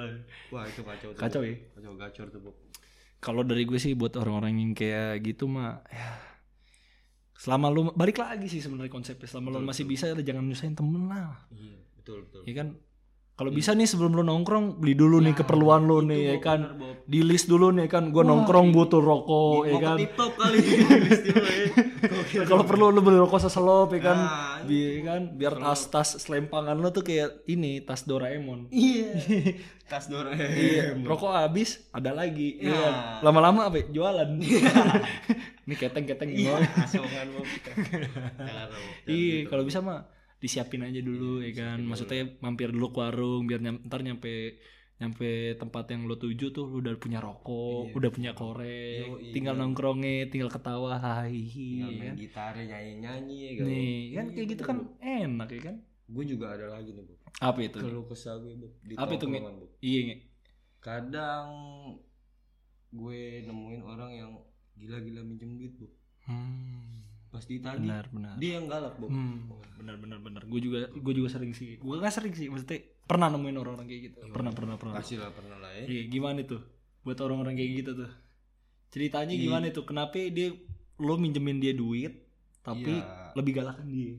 wah 0.50 0.64
itu 0.64 0.80
kacau 0.82 1.08
tuh 1.08 1.16
Kacau 1.18 1.40
ya. 1.42 1.54
kacau 1.70 1.92
gacor 1.96 2.26
tuh 2.28 2.40
Bob 2.42 2.56
Kalau 3.18 3.40
dari 3.40 3.64
gue 3.64 3.76
sih 3.76 3.92
buat 3.92 4.12
orang-orang 4.14 4.52
yang 4.58 4.72
kayak 4.72 5.20
gitu 5.22 5.44
mah, 5.46 5.80
ya 5.86 6.12
selama 7.40 7.66
lu 7.66 7.88
balik 7.90 8.20
lagi 8.20 8.46
sih 8.46 8.60
sebenarnya 8.60 8.92
konsepnya. 8.92 9.24
Selama 9.24 9.48
lu 9.48 9.56
Betul, 9.56 9.68
masih 9.72 9.82
betul. 9.82 9.92
bisa 9.96 10.04
ya 10.06 10.22
jangan 10.22 10.44
nyusahin 10.44 10.74
temen 10.74 11.08
lah. 11.08 11.40
Iya 11.48 11.80
betul 11.96 12.18
betul. 12.22 12.42
Ya 12.44 12.54
kan? 12.54 12.68
Kalau 13.32 13.48
bisa 13.48 13.72
nih 13.72 13.88
sebelum 13.88 14.12
lu 14.12 14.20
nongkrong 14.20 14.76
beli 14.76 14.92
dulu 14.92 15.16
nih 15.18 15.32
Ya, 15.32 15.38
keperluan 15.40 15.88
lu 15.88 16.04
nih 16.04 16.20
ya 16.28 16.44
kan? 16.44 16.76
Bener, 16.76 17.00
di 17.08 17.24
list 17.24 17.48
dulu 17.48 17.72
nih 17.72 17.88
kan? 17.88 18.12
Gua 18.12 18.20
Wah, 18.20 18.28
nongkrong 18.28 18.68
iya. 18.68 18.74
butuh 18.76 19.00
rokok 19.00 19.60
ya 19.64 19.72
mau 19.72 19.80
kan? 19.80 19.96
TikTok 19.96 20.32
kali 20.36 20.58
ya. 20.60 22.44
Kalau 22.44 22.62
perlu 22.62 22.92
lu 22.92 23.00
beli 23.00 23.16
rokok 23.16 23.40
seselop 23.40 23.88
ya 23.90 24.00
kan? 24.04 24.18
Nah, 24.20 24.60
Bi- 24.60 25.00
kan? 25.00 25.32
Biar 25.32 25.56
tas 25.56 25.88
tas 25.88 26.20
selempangan 26.20 26.76
lu 26.76 26.88
tuh 26.90 27.00
kayak 27.00 27.40
ini 27.46 27.80
tas 27.80 28.04
Doraemon. 28.04 28.68
Iya. 28.68 29.08
Tas 29.90 30.06
Doraemon. 30.06 30.54
iya 30.54 30.94
rokok 31.00 31.34
habis 31.34 31.82
ada 31.90 32.14
lagi 32.14 32.60
ya 32.60 32.70
Ya. 32.70 32.78
kan? 32.78 32.94
lama-lama 33.26 33.66
apa 33.66 33.82
ya? 33.82 33.90
jualan 33.90 34.38
ini 35.70 35.76
keteng 35.76 36.02
keteng 36.04 36.28
iya 36.28 36.58
asongan. 36.76 37.30
Jangan 37.30 38.68
Iya, 39.06 39.36
gitu. 39.40 39.48
kalau 39.48 39.62
bisa 39.62 39.78
mah 39.78 40.10
disiapin 40.36 40.82
aja 40.82 40.98
dulu 40.98 41.38
ya 41.38 41.52
kan. 41.54 41.78
Maksudnya 41.80 42.36
mampir 42.38 42.68
dulu 42.68 42.90
ke 42.90 42.98
warung 42.98 43.46
biar 43.46 43.60
nyam- 43.60 43.86
ntar 43.86 44.00
nyampe 44.00 44.58
nyampe 44.96 45.30
tempat 45.54 45.88
yang 45.88 46.04
lo 46.04 46.12
tuju 46.14 46.50
tuh 46.50 46.68
lu 46.68 46.84
udah 46.84 46.92
punya 46.94 47.18
rokok, 47.18 47.88
Iya. 47.88 47.96
udah 47.96 48.10
punya 48.10 48.32
korek, 48.34 49.00
tinggal 49.30 49.54
iya. 49.54 49.60
nongkrongnya, 49.62 50.28
tinggal 50.28 50.50
ketawa 50.50 50.98
hai 50.98 51.32
Tinggal 51.40 51.88
ya 51.88 51.96
main 51.96 52.04
kan. 52.06 52.16
gitarnya 52.18 52.64
nyanyi 52.68 52.92
nyanyi 53.00 53.36
ya 53.40 53.52
kan 53.54 53.64
Nih, 53.64 53.80
kan 53.80 53.96
Iya, 54.20 54.34
kayak 54.34 54.48
gitu 54.50 54.62
bener, 54.62 54.68
kan 54.68 54.78
enak 55.00 55.48
ya 55.48 55.60
kan. 55.62 55.76
gue 56.06 56.24
juga 56.26 56.46
ada 56.50 56.66
lagi 56.68 56.90
nih 56.90 57.00
Bob 57.02 57.16
Apa 57.40 57.58
itu? 57.62 57.78
Kalau 57.78 58.02
kesah 58.04 58.34
gue 58.36 58.52
Bob 58.52 58.72
di 58.82 58.92
Apa 58.92 59.12
itu, 59.14 59.24
Nge? 59.24 59.40
Bob. 59.40 59.70
Iya, 59.80 60.00
Nge. 60.02 60.16
kadang 60.78 61.46
gue 62.90 63.20
nemuin 63.42 63.82
orang 63.82 64.10
yang 64.12 64.30
gila-gila 64.80 65.20
minjem 65.22 65.54
duit 65.54 65.76
Bob 65.76 65.92
Hmm, 66.22 67.00
pas 67.28 67.42
ditagih 67.42 67.84
benar, 67.84 68.04
benar. 68.08 68.34
dia 68.36 68.56
yang 68.56 68.66
galak 68.66 68.94
Bob 68.96 69.08
Hmm, 69.08 69.48
benar 69.74 69.96
benar 69.96 70.18
benar. 70.18 70.42
Gue 70.44 70.60
juga 70.60 70.86
gue 70.86 71.12
juga 71.12 71.28
sering 71.28 71.50
sih. 71.50 71.76
Gue 71.76 71.96
gak 71.96 72.12
sering 72.12 72.32
sih, 72.32 72.46
maksudnya 72.46 72.76
pernah 73.02 73.26
nemuin 73.28 73.56
orang-orang 73.56 73.84
kayak 73.84 74.02
gitu. 74.06 74.18
Pernah, 74.28 74.52
pernah, 74.52 74.76
pernah. 74.76 74.94
pasti 74.94 75.16
lah 75.16 75.28
pernah 75.28 75.56
lah 75.56 75.72
ya 75.74 75.84
Iya, 75.84 76.02
gimana 76.08 76.40
tuh? 76.42 76.60
Buat 77.00 77.18
orang-orang 77.20 77.54
kayak 77.54 77.70
gitu 77.78 77.90
tuh. 77.96 78.10
Ceritanya 78.88 79.32
Iya. 79.32 79.42
gimana 79.42 79.64
tuh? 79.70 79.84
Kenapa 79.84 80.18
dia 80.20 80.52
lo 80.96 81.14
minjemin 81.16 81.58
dia 81.58 81.72
duit 81.72 82.12
tapi 82.60 82.92
Iya. 82.92 83.32
lebih 83.34 83.52
galakan 83.54 83.88
dia? 83.88 84.14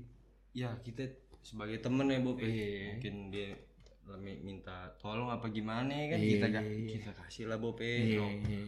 ya 0.52 0.76
kita 0.78 1.08
sebagai 1.40 1.80
temen 1.80 2.06
ya 2.06 2.20
Bob 2.20 2.36
ya. 2.36 2.44
Iya. 2.44 2.92
mungkin 2.92 3.14
dia 3.30 3.56
minta 4.44 4.92
tolong 4.98 5.30
apa 5.30 5.48
gimana 5.48 5.88
ya 5.88 6.06
kan 6.10 6.20
Iya, 6.20 6.28
kita 6.30 6.48
iya, 6.50 6.62
iya. 6.66 6.90
kita 6.92 7.12
kasih 7.16 7.46
lah 7.46 7.56
Bob 7.56 7.80
ya 7.80 8.20
No, 8.20 8.28
iya, 8.28 8.60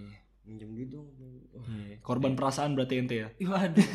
minjem 0.44 0.70
duit 0.70 0.90
dong 0.90 1.08
Bob. 1.16 1.40
Wah, 1.56 1.64
iya. 1.80 1.96
Korban 2.00 2.36
perasaan 2.36 2.76
berarti 2.76 3.00
ente 3.00 3.16
ya? 3.18 3.28
waduh 3.40 3.88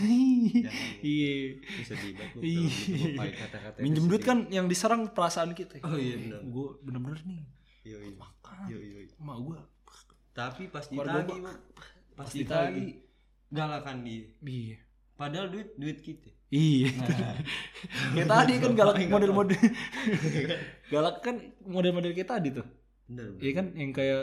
Iya. 0.98 1.60
Sedih 1.84 2.12
banget 2.14 2.40
Iya. 2.40 3.28
kata-kata 3.36 3.76
Minjem 3.78 4.04
duit 4.06 4.22
kan 4.22 4.48
yang 4.48 4.64
diserang 4.64 5.12
perasaan 5.12 5.52
kita. 5.52 5.78
oh 5.82 5.94
iya 5.94 6.16
benar 6.16 6.40
Gue 6.42 6.68
bener-bener 6.80 7.20
nih 7.22 7.42
iya 7.84 7.96
iya 8.00 8.14
makan 8.14 8.56
iya 8.66 8.78
iya 8.78 8.98
iya. 9.02 9.12
sama 9.12 9.34
gue. 9.38 9.58
tapi 10.30 10.62
pas 10.68 10.84
Bob, 10.86 11.28
pas 12.14 12.28
ditagih 12.28 13.02
galakan 13.48 13.96
dia 14.00 14.28
Iya. 14.40 14.76
padahal 15.14 15.46
duit 15.48 15.68
duit 15.74 15.98
kita 15.98 16.30
Iya. 16.48 16.88
kayak 18.14 18.24
tadi 18.26 18.52
kan 18.56 18.72
galak 18.72 18.96
model-model. 19.04 19.52
galak 20.92 21.16
kan 21.20 21.36
model-model 21.60 22.12
kayak 22.12 22.30
tadi 22.30 22.48
tuh. 22.50 22.64
bener 23.04 23.24
bener. 23.30 23.40
Iya 23.42 23.52
kan 23.52 23.66
yang 23.74 23.92
kayak 23.92 24.22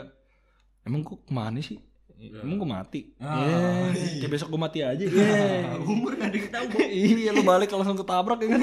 emang 0.82 1.02
kok 1.02 1.22
ke 1.22 1.30
mana 1.30 1.58
sih? 1.60 1.78
Emang 2.16 2.56
gue 2.56 2.70
mati. 2.70 3.00
Ah, 3.16 3.36
Iya. 3.36 3.58
iya. 3.92 4.16
Kayak 4.20 4.32
besok 4.32 4.48
gue 4.48 4.58
mati 4.58 4.78
aja. 4.80 5.04
Iya. 5.06 5.76
umur 5.78 6.12
gak 6.14 6.26
ada 6.26 6.36
yang 6.36 6.48
tahu 6.48 6.66
Bob. 6.66 6.88
iya 7.20 7.30
lu 7.30 7.42
balik 7.42 7.68
langsung 7.70 7.94
ketabrak 7.94 8.38
ya 8.38 8.48
kan. 8.48 8.60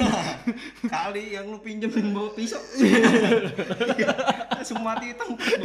kali 0.84 1.22
yang 1.32 1.46
lu 1.46 1.58
pinjemin 1.58 2.10
bawa 2.10 2.30
pisau 2.32 2.58
langsung 4.50 4.80
mati 4.80 5.12
Bob. 5.12 5.38
kan 5.38 5.60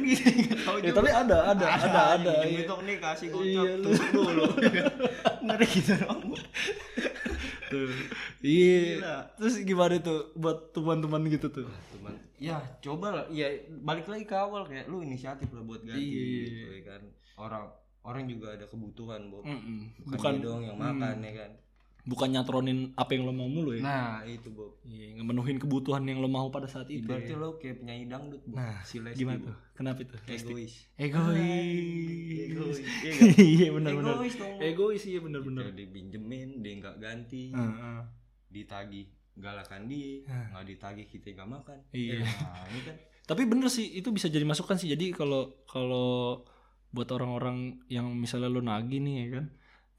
gitu 0.00 0.54
tahu 0.62 0.76
ya, 0.80 0.90
tapi 0.90 1.10
ada 1.10 1.36
ada 1.52 1.66
ada 1.68 2.00
ada. 2.14 2.32
pinjem 2.38 2.48
iya. 2.50 2.60
itu 2.62 2.74
nih 2.80 2.96
kasih 2.98 3.26
Iya, 3.28 3.34
gocap 3.34 3.66
lu- 3.66 3.84
tusuk 3.84 4.08
dulu 4.10 4.44
ngeri 5.42 5.66
gitu 5.68 5.92
dong 5.98 6.22
Tuh. 7.68 7.92
Iya. 8.40 9.28
Terus 9.36 9.60
gimana 9.60 10.00
tuh 10.00 10.32
buat 10.34 10.72
teman-teman 10.72 11.20
gitu 11.28 11.52
tuh? 11.52 11.68
teman 11.90 12.16
ya 12.38 12.56
coba 12.78 13.06
lah 13.12 13.24
ya 13.28 13.50
balik 13.82 14.06
lagi 14.06 14.22
ke 14.22 14.32
awal 14.32 14.64
kayak 14.64 14.86
lu 14.86 15.02
inisiatif 15.02 15.50
lah 15.50 15.60
buat 15.60 15.82
ganti 15.82 16.00
Iya. 16.00 16.24
gitu 16.46 16.70
ya 16.70 16.82
kan 16.86 16.97
orang 17.38 17.64
orang 18.00 18.26
juga 18.26 18.52
ada 18.52 18.66
kebutuhan 18.66 19.28
Bob 19.28 19.42
Mm-mm. 19.42 19.94
bukan, 20.02 20.12
Bukan 20.12 20.32
dia 20.34 20.42
doang 20.42 20.62
yang 20.64 20.76
makan 20.76 21.16
ya 21.20 21.34
kan 21.36 21.52
bukan 22.00 22.28
nyatronin 22.30 22.78
apa 22.94 23.10
yang 23.12 23.22
lo 23.22 23.32
mau 23.32 23.44
mulu 23.46 23.70
ya. 23.70 23.84
nah 23.84 24.24
itu 24.24 24.48
Bob 24.48 24.80
Iya, 24.82 25.12
ngemenuhin 25.14 25.56
kebutuhan 25.56 26.02
yang 26.02 26.18
lo 26.18 26.26
mau 26.26 26.48
pada 26.48 26.64
saat 26.64 26.88
itu. 26.88 27.04
ibaratnya 27.04 27.30
ya. 27.30 27.36
lo 27.38 27.48
kayak 27.54 27.76
penyanyi 27.78 28.04
dangdut 28.06 28.40
Bob. 28.42 28.56
Nah, 28.56 28.80
si 28.80 28.96
Lesti 28.98 29.20
Gimana 29.20 29.44
tuh? 29.44 29.56
Kenapa 29.74 30.00
itu? 30.00 30.16
egois 30.26 30.74
Egois. 30.96 32.48
Egois, 32.48 32.78
iya? 33.04 33.12
Iya 33.36 33.68
benar-benar. 33.70 34.14
egois 34.16 34.34
dong. 34.34 34.56
Egois 34.58 35.02
iya 35.04 35.20
benar-benar. 35.20 35.62
Kita 35.64 35.76
dipinjemin 35.76 36.48
dia 36.58 36.72
nggak 36.78 36.96
ganti 36.96 37.42
Heeh. 37.50 38.00
ditagih 38.48 39.06
galakan 39.36 39.86
dia 39.86 40.24
nggak 40.24 40.64
ditagih 40.66 41.06
kita 41.06 41.36
nggak 41.36 41.50
makan 41.52 41.78
Iya. 41.92 42.24
nah, 42.24 42.64
ini 42.66 42.80
kan 42.82 42.96
Tapi 43.28 43.42
bener 43.44 43.68
sih 43.68 43.84
itu 43.92 44.08
bisa 44.08 44.26
jadi 44.26 44.42
masukan 44.42 44.74
sih. 44.74 44.88
Jadi 44.88 45.12
kalau 45.12 45.60
kalau 45.62 46.40
buat 46.88 47.08
orang-orang 47.12 47.84
yang 47.92 48.08
misalnya 48.16 48.48
lo 48.48 48.64
nagih 48.64 49.00
nih 49.00 49.14
ya 49.22 49.26
kan, 49.40 49.44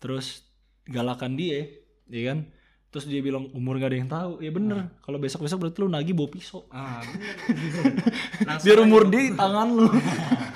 terus 0.02 0.50
galakan 0.90 1.38
dia, 1.38 1.70
ya 2.10 2.34
kan? 2.34 2.50
Terus 2.90 3.06
dia 3.06 3.22
bilang 3.22 3.54
umur 3.54 3.78
gak 3.78 3.94
ada 3.94 3.98
yang 4.02 4.10
tahu. 4.10 4.42
Ya 4.42 4.50
bener. 4.50 4.90
Kalau 5.06 5.22
besok-besok 5.22 5.62
berarti 5.62 5.78
lo 5.78 5.90
nagih 5.94 6.18
bawa 6.18 6.30
pisau. 6.34 6.66
ah 6.74 7.06
bener 8.42 8.58
Biar 8.66 8.78
umur 8.82 9.06
dia 9.06 9.30
di 9.30 9.32
tangan 9.38 9.68
lo. 9.70 9.88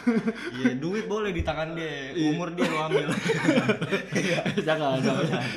iya 0.55 0.71
duit 0.75 1.05
boleh 1.05 1.29
di 1.29 1.41
tangan 1.41 1.71
dia 1.71 2.11
umur 2.25 2.51
dia 2.51 2.65
lo 2.65 2.79
ambil 2.83 3.07
jangan, 4.59 4.99
jangan. 4.99 5.23
jangan 5.23 5.47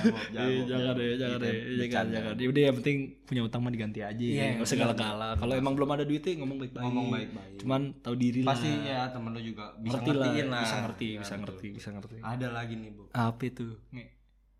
Iya, 0.00 0.08
Bob, 0.56 0.64
jangan 0.64 0.92
deh, 0.94 1.10
jangan 1.14 1.38
deh, 1.38 1.56
jangan, 1.78 2.04
jangan. 2.08 2.32
Udah 2.40 2.62
yang 2.62 2.76
penting 2.80 2.96
punya 3.22 3.42
utang 3.42 3.60
mah 3.60 3.68
diganti 3.68 4.00
aja. 4.00 4.16
Iya, 4.16 4.56
Nggak 4.56 4.64
usah 4.64 4.78
galak-galak. 4.78 5.34
Kalau 5.36 5.54
emang 5.54 5.74
belum 5.74 5.90
ada 5.90 6.04
duitnya 6.04 6.32
ngomong 6.40 6.58
baik-baik. 6.58 6.82
ngomong 6.82 7.06
baik-baik 7.10 7.56
Cuman 7.58 7.80
tahu 8.00 8.14
diri 8.16 8.40
lah. 8.40 8.48
pasti 8.48 8.70
ya 8.80 9.00
temen 9.08 9.30
lo 9.30 9.40
juga 9.40 9.76
bisa 9.76 9.98
ngerti 9.98 10.08
lah, 10.08 10.24
ngertiin 10.24 10.46
lah 10.46 10.62
bisa 10.62 10.76
ngerti, 10.78 11.06
Ya, 11.06 11.18
bisa 11.20 11.34
ngerti, 11.36 11.66
bisa 11.70 11.88
ngerti. 11.92 12.16
ada 12.22 12.46
lagi 12.48 12.74
nih 12.74 12.90
Bob 12.90 13.08
Apa 13.10 13.42
itu? 13.44 13.68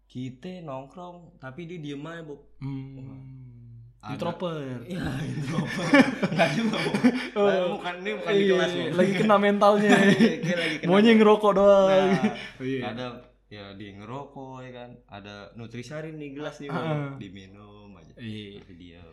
Kita 0.04 0.50
nongkrong 0.60 1.16
tapi 1.38 1.60
dia 1.64 1.78
diem 1.78 2.02
aja 2.02 2.22
Bob 2.22 2.40
Hmm. 2.60 2.98
Ada. 4.00 4.16
Introvert. 4.16 4.82
Iya, 4.82 5.04
introvert. 5.30 5.92
Enggak 6.26 6.50
juga, 6.56 6.76
Bob. 6.78 6.94
Oh. 7.34 7.66
bukan 7.76 7.94
ini 8.00 8.10
bukan 8.16 8.32
di 8.32 8.40
Iya, 8.40 8.54
kelas, 8.54 8.72
lagi 8.90 9.12
kena 9.14 9.36
mentalnya. 9.36 9.90
Lagi 10.00 10.36
kena 10.78 10.88
Maunya 10.88 11.12
ngerokok 11.14 11.52
doang. 11.52 12.08
Nah, 12.08 12.32
Iya. 12.58 12.80
ada 12.86 13.06
ya 13.46 13.64
dia 13.74 13.90
ngerokok 13.92 14.62
ya 14.62 14.70
kan 14.72 14.90
ada 15.06 15.34
nutrisari 15.52 16.10
nih 16.10 16.32
gelas 16.32 16.56
nih 16.58 16.68
Ah. 16.68 16.80
Bob. 17.10 17.18
diminum 17.18 17.90
aja 17.92 18.14
Iya. 18.16 18.62
tapi 18.62 18.72
diam 18.78 19.10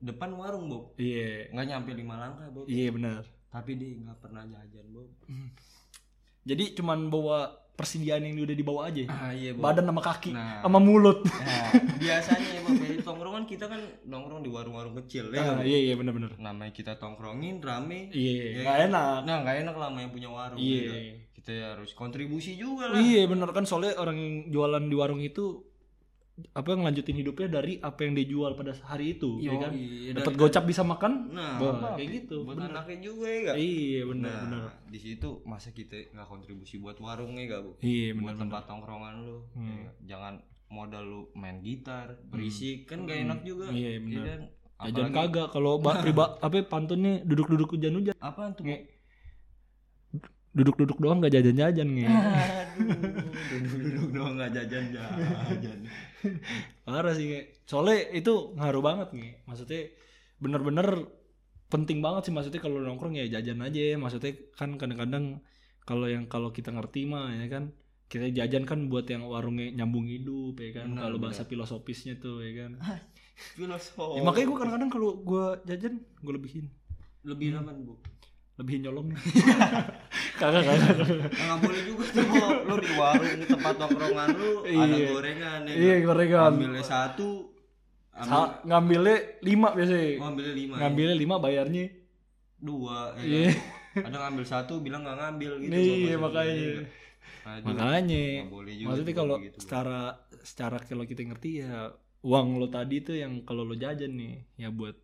depan 0.00 0.30
warung 0.32 0.64
Bob 0.66 0.94
Iya. 0.94 1.50
nggak 1.50 1.66
nyampe 1.66 1.90
lima 1.92 2.14
langkah 2.16 2.46
Bob 2.48 2.64
Iya 2.64 2.88
benar. 2.90 3.26
tapi 3.48 3.74
dia 3.74 3.98
nggak 3.98 4.18
pernah 4.18 4.46
jajan 4.46 4.86
Bob 4.88 5.10
Jadi 6.40 6.72
cuman 6.72 7.10
bawa 7.10 7.52
persediaan 7.80 8.20
yang 8.20 8.36
udah 8.38 8.52
dibawa 8.54 8.80
aja. 8.86 9.08
ah 9.08 9.32
iya 9.32 9.50
Bob 9.50 9.64
Badan 9.64 9.84
sama 9.86 10.02
kaki, 10.02 10.30
Nah. 10.30 10.60
sama 10.60 10.78
mulut. 10.78 11.24
nah, 11.24 11.72
biasanya 11.96 12.48
ya 12.50 12.60
Bob 12.60 12.76
ya, 12.76 12.92
tongkrongan 13.00 13.44
kita 13.44 13.64
kan 13.64 13.80
nongkrong 14.04 14.40
di 14.40 14.50
warung-warung 14.50 14.92
kecil 15.00 15.28
ya 15.30 15.40
Ah, 15.50 15.62
iya 15.62 15.78
iya 15.82 15.94
benar-benar. 15.94 16.36
namanya 16.36 16.70
kita 16.70 16.94
tongkrongin 16.94 17.58
rame 17.58 18.12
Iya, 18.12 18.60
Ya 18.60 18.62
kan? 18.62 18.78
enak. 18.86 19.18
nah 19.24 19.36
nggak 19.40 19.56
enak 19.62 19.74
lah 19.74 19.88
yang 19.94 20.10
punya 20.10 20.28
warung 20.28 20.56
Iya. 20.56 20.76
ya 20.76 20.90
kan? 20.90 21.02
kita 21.32 21.50
ya 21.50 21.66
harus 21.72 21.90
kontribusi 21.92 22.52
juga 22.54 22.84
lah 22.86 23.00
Iya 23.00 23.24
bener 23.24 23.48
kan 23.48 23.64
soalnya 23.64 23.96
orang 23.96 24.12
yang 24.14 24.34
jualan 24.50 24.84
di 24.84 24.92
warung 24.92 25.18
itu 25.18 25.69
apa 26.50 26.70
ngelanjutin 26.70 27.16
hidupnya 27.16 27.48
dari 27.50 27.78
apa 27.78 28.00
yang 28.00 28.12
dia 28.12 28.26
jual 28.26 28.52
pada 28.52 28.72
hari 28.82 29.14
itu, 29.14 29.38
ya 29.38 29.48
Yoi, 29.48 29.58
kan? 29.58 29.72
dan- 29.72 30.16
Dapat 30.16 30.34
gocap 30.34 30.64
bisa 30.64 30.82
makan, 30.82 31.12
nah 31.30 31.56
apa, 31.56 31.94
kayak 31.94 32.10
gitu. 32.20 32.42
buat 32.42 32.56
bener. 32.56 32.70
anaknya 32.70 32.96
juga 33.02 33.26
ya 33.26 33.38
gak? 33.44 33.56
Iya 33.58 34.00
bener 34.06 34.40
nah, 34.46 34.68
di 34.84 34.98
situ 34.98 35.28
masa 35.42 35.68
kita 35.70 35.96
nggak 36.08 36.26
kontribusi 36.26 36.76
buat 36.76 36.96
warungnya 36.96 37.44
gak 37.46 37.60
bu 37.60 37.70
Iya 37.78 38.06
buat 38.10 38.16
bener 38.16 38.28
bener. 38.30 38.42
tempat 38.42 38.62
tongkrongan 38.66 39.14
lu 39.20 39.38
Hmm. 39.52 39.66
Ya, 39.66 39.88
jangan 40.08 40.34
modal 40.68 41.02
lu 41.02 41.20
main 41.32 41.58
gitar 41.58 42.06
berisik 42.24 42.84
kan 42.84 43.02
gak 43.02 43.18
enak 43.20 43.40
juga 43.42 43.68
Iya, 43.68 43.98
bener. 43.98 44.22
kan? 44.24 44.40
Jajan 44.80 44.96
Apalagi- 45.06 45.16
kagak 45.28 45.48
kalau 45.50 45.72
ba- 45.76 46.00
priba 46.04 46.24
apa 46.36 46.56
pantunnya 46.64 47.20
duduk-duduk 47.22 47.68
hujan-hujan. 47.70 48.16
apaan 48.16 48.52
tuh. 48.52 48.64
Duduk-duduk 50.50 50.98
doang 50.98 51.20
gak 51.20 51.30
jajan-jajan 51.32 51.88
nge. 51.88 52.06
aduh 52.76 53.78
duduk 53.80 54.08
doang 54.14 54.34
nggak 54.38 54.52
jajan 54.54 54.84
jajan. 54.92 55.78
Parah 56.86 57.14
sih 57.16 57.26
nge. 57.30 57.40
Soalnya 57.66 58.10
itu 58.14 58.54
ngaruh 58.54 58.82
banget 58.82 59.08
nge. 59.16 59.30
Maksudnya 59.48 59.82
bener-bener 60.38 60.88
penting 61.72 61.98
banget 62.04 62.30
sih. 62.30 62.34
Maksudnya 62.34 62.60
kalau 62.62 62.78
nongkrong 62.82 63.16
ya 63.16 63.26
jajan 63.28 63.60
aja. 63.64 63.96
Maksudnya 63.96 64.32
kan 64.54 64.76
kadang-kadang 64.76 65.42
kalau 65.82 66.06
yang 66.06 66.30
kalau 66.30 66.54
kita 66.54 66.70
ngerti 66.70 67.08
mah 67.08 67.34
ya 67.34 67.46
kan 67.50 67.74
kita 68.10 68.30
jajan 68.34 68.66
kan 68.66 68.90
buat 68.90 69.06
yang 69.06 69.26
warungnya 69.26 69.70
nyambung 69.74 70.06
hidup 70.06 70.58
ya 70.60 70.82
kan. 70.82 70.94
Kalau 70.94 71.18
bahasa 71.18 71.46
filosofisnya 71.46 72.18
tuh 72.18 72.42
ya 72.42 72.66
kan. 72.66 72.78
Filosof. 73.56 74.20
Ya, 74.20 74.22
makanya 74.22 74.46
gue 74.52 74.58
kadang-kadang 74.60 74.90
kalau 74.92 75.10
gue 75.16 75.44
jajan 75.64 75.94
gue 76.02 76.32
lebihin. 76.36 76.66
Lebih 77.24 77.56
aman 77.56 77.84
bu 77.84 78.00
lebihin 78.60 78.80
nyolong 78.84 79.06
nih 79.08 79.18
kagak 80.40 80.62
kagak 80.62 80.96
nggak 81.30 81.58
boleh 81.58 81.80
juga 81.82 82.04
tuh 82.12 82.24
lu 82.62 82.74
di 82.76 82.90
warung 82.92 83.40
tempat 83.42 83.74
nongkrongan 83.74 84.28
lu 84.32 84.52
ada 84.62 84.84
Iya. 84.92 85.06
gorengan 85.08 85.60
ya 85.64 85.74
iya 85.74 85.94
gorengan 86.00 86.52
ambilnya 86.52 86.84
satu 86.84 87.28
ambil 88.12 88.28
Sa- 88.28 88.52
ngambilnya 88.62 89.16
lima 89.40 89.68
biasanya 89.72 90.08
oh, 90.14 90.28
ambilnya 90.28 90.54
lima 90.54 90.72
ya? 90.72 90.78
ngambilnya 90.78 91.16
lima 91.16 91.34
bayarnya 91.36 91.84
dua 92.58 92.98
ya 93.16 93.24
Iya. 93.24 93.48
kan? 93.48 94.04
ada 94.06 94.16
ngambil 94.22 94.44
satu 94.46 94.74
bilang 94.78 95.00
nggak 95.02 95.18
ngambil 95.18 95.52
gitu 95.58 95.72
Iya, 95.72 96.14
makanya. 96.16 96.68
Nah, 97.40 97.56
makanya 97.64 98.24
nggak 98.38 98.52
boleh 98.52 98.72
juga 98.74 98.86
maksudnya 98.86 99.14
kalau 99.14 99.34
gitu, 99.40 99.56
secara 99.58 100.00
secara 100.42 100.76
kalau 100.80 101.04
kita 101.04 101.20
ngerti 101.22 101.50
ya 101.58 101.88
uang 102.20 102.48
lo 102.54 102.68
tadi 102.68 103.00
tuh 103.00 103.16
yang 103.16 103.40
kalau 103.42 103.64
lo 103.64 103.74
jajan 103.74 104.12
nih 104.12 104.34
ya 104.56 104.68
buat 104.68 104.94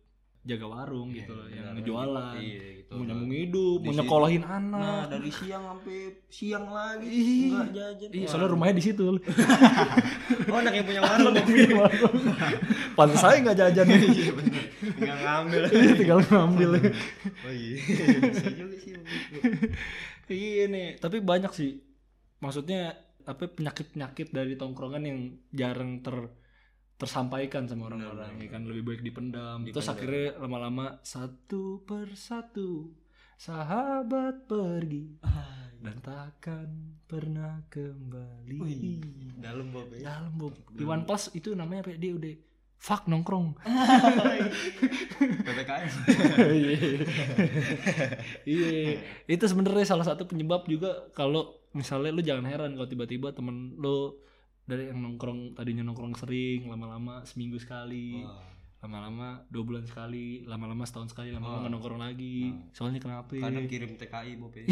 jaga 0.47 0.65
warung 0.71 1.09
Iya, 1.11 1.19
gitu 1.27 1.31
loh 1.35 1.47
yang 1.51 1.65
ngejualan. 1.75 2.35
Iya, 2.39 2.59
gitu. 2.79 2.93
mau 2.95 3.03
nyambung 3.03 3.33
hidup 3.35 3.79
mau 3.83 3.93
nyekolahin 3.99 4.41
nah 4.47 4.55
anak 4.57 5.03
dari 5.11 5.29
siang 5.35 5.63
sampai 5.67 5.97
siang 6.31 6.65
lagi 6.71 7.07
Ih. 7.11 7.51
nggak 7.51 7.69
jajan. 7.75 8.09
Iya, 8.15 8.25
soalnya 8.31 8.49
rumahnya 8.55 8.75
di 8.79 8.83
situ. 8.87 9.03
oh 10.51 10.55
anak 10.55 10.73
yang 10.73 10.85
punya 10.87 11.01
warung. 11.03 11.35
Pantes 12.97 13.19
saya 13.19 13.37
nggak 13.43 13.57
jajan. 13.59 13.85
Iya 13.91 14.31
nggak 14.87 15.17
ngambil. 15.19 15.61
Iya, 15.75 15.91
tinggal 15.99 16.19
ngambil. 16.23 16.69
oh 16.79 17.51
iya. 17.51 17.75
Bisa 18.31 18.49
juga 18.55 18.75
sih 18.79 18.91
iya 20.31 20.63
nih, 20.67 20.87
tapi 20.99 21.23
banyak 21.23 21.51
sih. 21.55 21.79
Maksudnya 22.43 22.95
apa 23.27 23.51
penyakit-penyakit 23.51 24.31
dari 24.31 24.55
tongkrongan 24.55 25.03
yang 25.03 25.19
jarang 25.51 25.99
ter 25.99 26.31
tersampaikan 26.97 27.69
sama 27.69 27.93
orang-orang 27.93 28.41
ya 28.41 28.49
kan 28.49 28.65
lebih 28.65 28.83
baik 28.83 29.01
dipendam. 29.05 29.61
Terus 29.69 29.87
akhirnya 29.87 30.41
lama-lama 30.41 30.97
satu 31.05 31.85
persatu 31.85 32.89
sahabat 33.37 34.49
pergi 34.49 35.21
dan 35.77 35.97
takkan 36.01 36.97
pernah 37.05 37.61
kembali. 37.69 38.57
Wih, 38.57 38.97
dalam 39.37 39.69
Bob 39.69 39.93
ya. 39.93 40.09
Dalam 40.09 40.33
Bob. 40.41 40.53
Di 40.73 40.83
One 40.83 41.05
Plus 41.05 41.29
itu 41.37 41.53
namanya 41.53 41.85
apa 41.85 41.93
ya? 41.93 41.97
dia 42.01 42.11
udah 42.17 42.33
fuck 42.81 43.05
nongkrong. 43.05 43.57
PPKM 45.45 45.89
Iya. 46.49 46.77
Iya. 48.45 48.97
Itu 49.29 49.45
sebenarnya 49.45 49.85
salah 49.85 50.05
satu 50.05 50.25
penyebab 50.25 50.65
juga 50.65 51.09
kalau 51.13 51.61
misalnya 51.77 52.09
lu 52.09 52.25
jangan 52.25 52.45
heran 52.49 52.73
kalau 52.73 52.89
tiba-tiba 52.89 53.37
temen 53.37 53.77
lu 53.77 54.17
dari 54.67 54.91
yang 54.91 54.99
nongkrong 54.99 55.55
tadinya 55.55 55.87
nongkrong 55.87 56.19
sering 56.19 56.67
lama-lama 56.67 57.23
seminggu 57.23 57.55
sekali 57.55 58.27
lama-lama 58.77 59.41
dua 59.49 59.63
bulan 59.65 59.83
sekali 59.89 60.45
lama-lama 60.45 60.85
setahun 60.85 61.09
sekali 61.15 61.33
lama-lama 61.33 61.65
nggak 61.65 61.73
nongkrong 61.73 62.01
lagi. 62.03 62.53
Soalnya 62.77 63.01
kenapa 63.01 63.33
kadang 63.33 63.65
kirim 63.65 63.97
TKI 63.97 64.37
Bob 64.37 64.53
ya. 64.53 64.69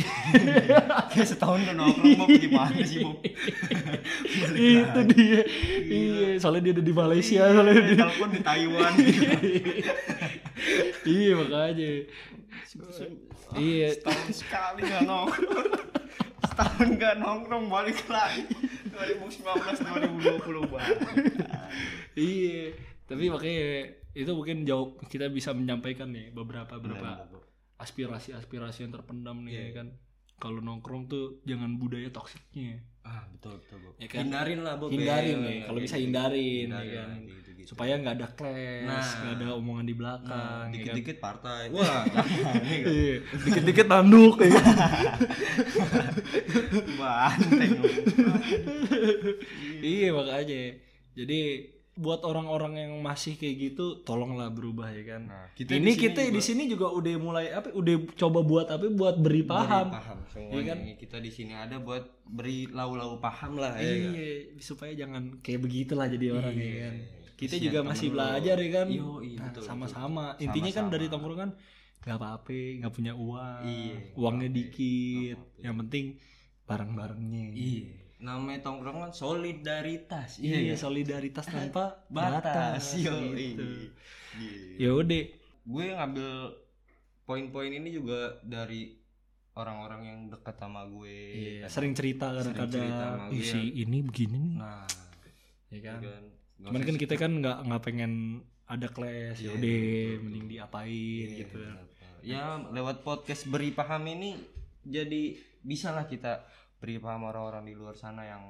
Kayak 1.15 1.27
setahun 1.31 1.65
udah 1.65 1.75
nongkrong 1.79 2.13
Bob 2.21 2.29
gimana 2.37 2.79
sih 2.85 3.01
Bob? 3.01 3.17
Itu 4.53 5.01
dia. 5.09 5.41
Iya 5.89 6.27
soalnya 6.37 6.69
dia 6.69 6.73
ada 6.77 6.83
di 6.85 6.93
Malaysia 6.93 7.43
soalnya 7.49 7.81
dia. 7.81 7.97
telepon 7.97 8.29
di 8.29 8.41
Taiwan. 8.43 8.93
Iya 11.05 11.37
makanya. 11.37 11.91
Iya. 13.53 13.87
setahun 13.93 14.31
sekali 14.33 14.79
nggak 14.85 15.03
nongkrong. 15.05 15.69
Setahun 16.45 16.87
nggak 16.97 17.15
nongkrong 17.21 17.65
balik 17.69 17.99
lagi 18.09 18.64
2019 18.95 19.43
2020 19.43 20.71
banget 20.71 20.97
Iya, 22.15 22.71
tapi 23.05 23.27
makanya 23.27 23.91
itu 24.15 24.31
mungkin 24.31 24.63
jauh 24.63 24.95
kita 25.11 25.27
bisa 25.27 25.51
menyampaikan 25.51 26.07
nih 26.15 26.31
beberapa 26.31 26.79
beberapa 26.79 27.27
aspirasi-aspirasi 27.75 28.87
yang 28.87 28.95
terpendam 28.95 29.43
nih 29.43 29.53
ya 29.53 29.83
kan. 29.83 29.87
Kalau 30.39 30.63
nongkrong 30.63 31.11
tuh 31.11 31.43
jangan 31.43 31.75
budaya 31.75 32.07
toksiknya. 32.11 32.79
Ah 33.05 33.21
betul 33.29 33.53
betul 33.55 33.77
Bob 33.79 33.93
Ya 33.95 34.07
kan? 34.07 34.17
hindarin 34.21 34.59
lah 34.59 34.73
Bob 34.75 34.89
Hindarin 34.89 35.29
ya. 35.31 35.45
nih, 35.45 35.57
kalau 35.61 35.73
Kayak 35.73 35.85
bisa 35.85 35.95
gitu. 35.95 36.03
hindarin, 36.03 36.65
Hindarin 36.65 36.85
ya 36.87 36.97
kan. 36.97 37.05
lah, 37.05 37.17
gitu-gitu. 37.21 37.67
Supaya 37.67 37.93
nggak 37.95 38.15
ada 38.15 38.27
clash, 38.31 38.83
Nah. 38.83 39.05
nggak 39.21 39.33
ada 39.35 39.47
omongan 39.53 39.85
di 39.85 39.95
belakang, 39.95 40.27
Nah, 40.27 40.41
ya 40.41 40.59
kan? 40.59 40.73
dikit-dikit 40.73 41.17
partai 41.19 41.61
wah 41.69 42.01
nih 42.65 42.79
kan. 42.81 42.87
Iya, 42.87 43.15
dikit-dikit 43.39 43.85
tanduk 43.87 44.35
ya 44.37 44.49
kan. 44.51 44.65
banteng 46.95 47.71
iya 49.81 50.07
makanya. 50.09 50.63
Jadi 51.13 51.39
buat 51.95 52.21
orang-orang 52.21 52.73
yang 52.77 52.93
masih 52.99 53.33
kayak 53.33 53.55
gitu 53.71 54.03
tolonglah 54.03 54.47
berubah 54.49 54.91
ya 54.91 55.03
kan. 55.07 55.21
Nah, 55.25 55.47
kita 55.53 55.73
ini 55.73 55.81
di 55.81 55.91
sini 55.91 56.01
kita 56.01 56.19
di 56.19 56.27
juga- 56.29 56.43
sini 56.43 56.63
juga 56.67 56.87
udah 56.89 57.13
mulai 57.17 57.45
apa 57.49 57.71
udah 57.71 57.95
coba 58.13 58.39
buat 58.41 58.67
apa 58.67 58.85
buat 58.89 59.15
beri 59.17 59.41
paham. 59.41 59.87
Beri 59.87 59.95
paham 59.95 60.17
semuanya 60.27 60.51
Iya 60.51 60.61
kan? 60.65 60.77
kita 60.97 61.17
di 61.17 61.31
sini 61.31 61.53
ada 61.53 61.75
buat 61.77 62.03
beri 62.21 62.67
lau-lau 62.67 63.15
paham 63.17 63.55
lah 63.55 63.75
ya 63.75 63.87
kan? 63.87 64.11
Iya, 64.11 64.27
supaya 64.59 64.91
jangan 64.93 65.39
kayak 65.39 65.59
begitulah 65.61 66.05
jadi 66.05 66.25
orang 66.33 66.53
ya 66.53 66.73
kan. 66.81 66.95
Kita 67.33 67.51
Kasihan 67.51 67.65
juga 67.65 67.79
temen 67.81 67.89
masih 67.89 68.07
belajar 68.09 68.55
ya 68.57 68.69
kan. 68.73 68.87
Yo, 68.89 69.09
iya, 69.21 69.37
Nah, 69.37 69.45
betul, 69.49 69.61
sama-sama. 69.61 70.25
betul. 70.29 70.43
Intinya 70.45 70.63
kan 70.65 70.75
Sama-sama. 70.77 70.93
dari 70.93 71.05
tongkrongan 71.07 71.49
nggak 71.97 72.17
apa-apa, 72.17 72.59
nggak 72.77 72.93
punya 72.93 73.13
uang. 73.13 73.61
Iya, 73.65 73.95
Uangnya 74.13 74.39
nggak 74.45 74.53
dikit. 74.53 75.35
apa-apa. 75.37 75.59
Yang 75.59 75.75
penting 75.77 76.05
bareng-barengnya. 76.65 77.45
Iya. 77.51 77.83
Namanya 78.17 78.63
tongkrongan 78.63 79.11
solidaritas. 79.11 80.39
Iya, 80.39 80.59
Iya, 80.63 80.75
solidaritas 80.75 81.45
tanpa 81.45 81.99
batas. 82.15 82.95
Yo, 82.95 83.11
gitu. 83.35 83.91
iya. 84.35 84.87
Ya 84.87 84.89
udah. 84.93 85.23
Gue 85.63 85.85
ngambil 85.91 86.29
poin-poin 87.23 87.71
ini 87.71 87.89
juga 87.89 88.37
dari 88.41 88.95
orang-orang 89.53 90.01
yang 90.03 90.19
dekat 90.29 90.55
sama 90.55 90.83
gue. 90.85 91.17
Iya, 91.33 91.53
kan. 91.63 91.69
sering 91.71 91.93
cerita 91.93 92.31
kadang-kadang. 92.31 93.31
gue. 93.31 93.41
si 93.41 93.61
ini 93.77 93.97
begini 93.99 94.37
nih. 94.37 94.55
Nah, 94.57 94.87
ya 95.69 95.79
kan. 95.81 95.97
kan. 96.01 96.23
Nggak 96.55 96.69
Cuman 96.71 96.81
kan 96.83 96.95
kita 96.95 97.15
kan 97.15 97.31
nggak 97.35 97.57
nggak 97.67 97.81
pengen 97.83 98.13
ada 98.65 98.87
clash. 98.87 99.39
Ya 99.39 99.43
Iya, 99.45 99.51
udah, 99.53 99.75
betul, 99.75 100.23
mending 100.23 100.45
diapain 100.47 101.27
Iya, 101.27 101.37
gitu. 101.43 101.57
Ya 102.25 102.43
lewat 102.65 103.05
podcast 103.05 103.45
beri 103.45 103.69
paham 103.69 104.01
ini 104.07 104.33
jadi 104.81 105.35
bisalah 105.61 106.05
kita 106.05 106.41
beri 106.85 107.01
paham 107.01 107.25
orang-orang 107.25 107.65
di 107.65 107.73
luar 107.73 107.97
sana 107.97 108.21
yang 108.21 108.45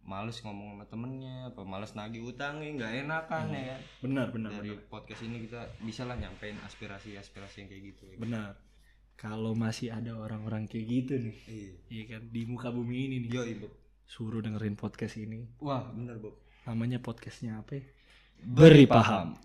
males 0.00 0.40
ngomong 0.40 0.72
sama 0.72 0.84
temennya, 0.88 1.52
apa 1.52 1.60
males 1.68 1.92
nagih 1.92 2.24
utangnya, 2.24 2.72
nggak 2.80 2.92
enakan 3.04 3.44
ya 3.52 3.62
kan. 3.76 3.80
Benar, 4.00 4.26
benar, 4.32 4.50
Dari 4.56 4.72
benar. 4.72 4.88
podcast 4.88 5.20
ini 5.28 5.44
kita 5.44 5.60
bisalah 5.84 6.16
nyampein 6.16 6.56
aspirasi-aspirasi 6.64 7.56
yang 7.60 7.68
kayak 7.68 7.82
gitu. 7.92 8.02
Ya. 8.08 8.16
kan? 8.16 8.20
Benar. 8.24 8.50
Kalau 9.20 9.52
masih 9.52 9.92
ada 9.92 10.16
orang-orang 10.16 10.64
kayak 10.64 10.86
gitu 10.88 11.12
nih, 11.20 11.36
Iya. 11.44 11.72
iya 11.92 12.04
kan 12.08 12.22
di 12.32 12.42
muka 12.48 12.72
bumi 12.72 13.12
ini 13.12 13.16
nih, 13.28 13.30
Yo, 13.36 13.44
Ibu. 13.44 13.68
suruh 14.08 14.40
dengerin 14.40 14.80
podcast 14.80 15.20
ini. 15.20 15.44
Wah, 15.60 15.92
bener, 15.92 16.16
Bob. 16.16 16.40
Namanya 16.64 17.04
podcastnya 17.04 17.60
apa? 17.60 17.76
ya? 17.76 17.84
Beri 18.40 18.88
paham. 18.88 19.36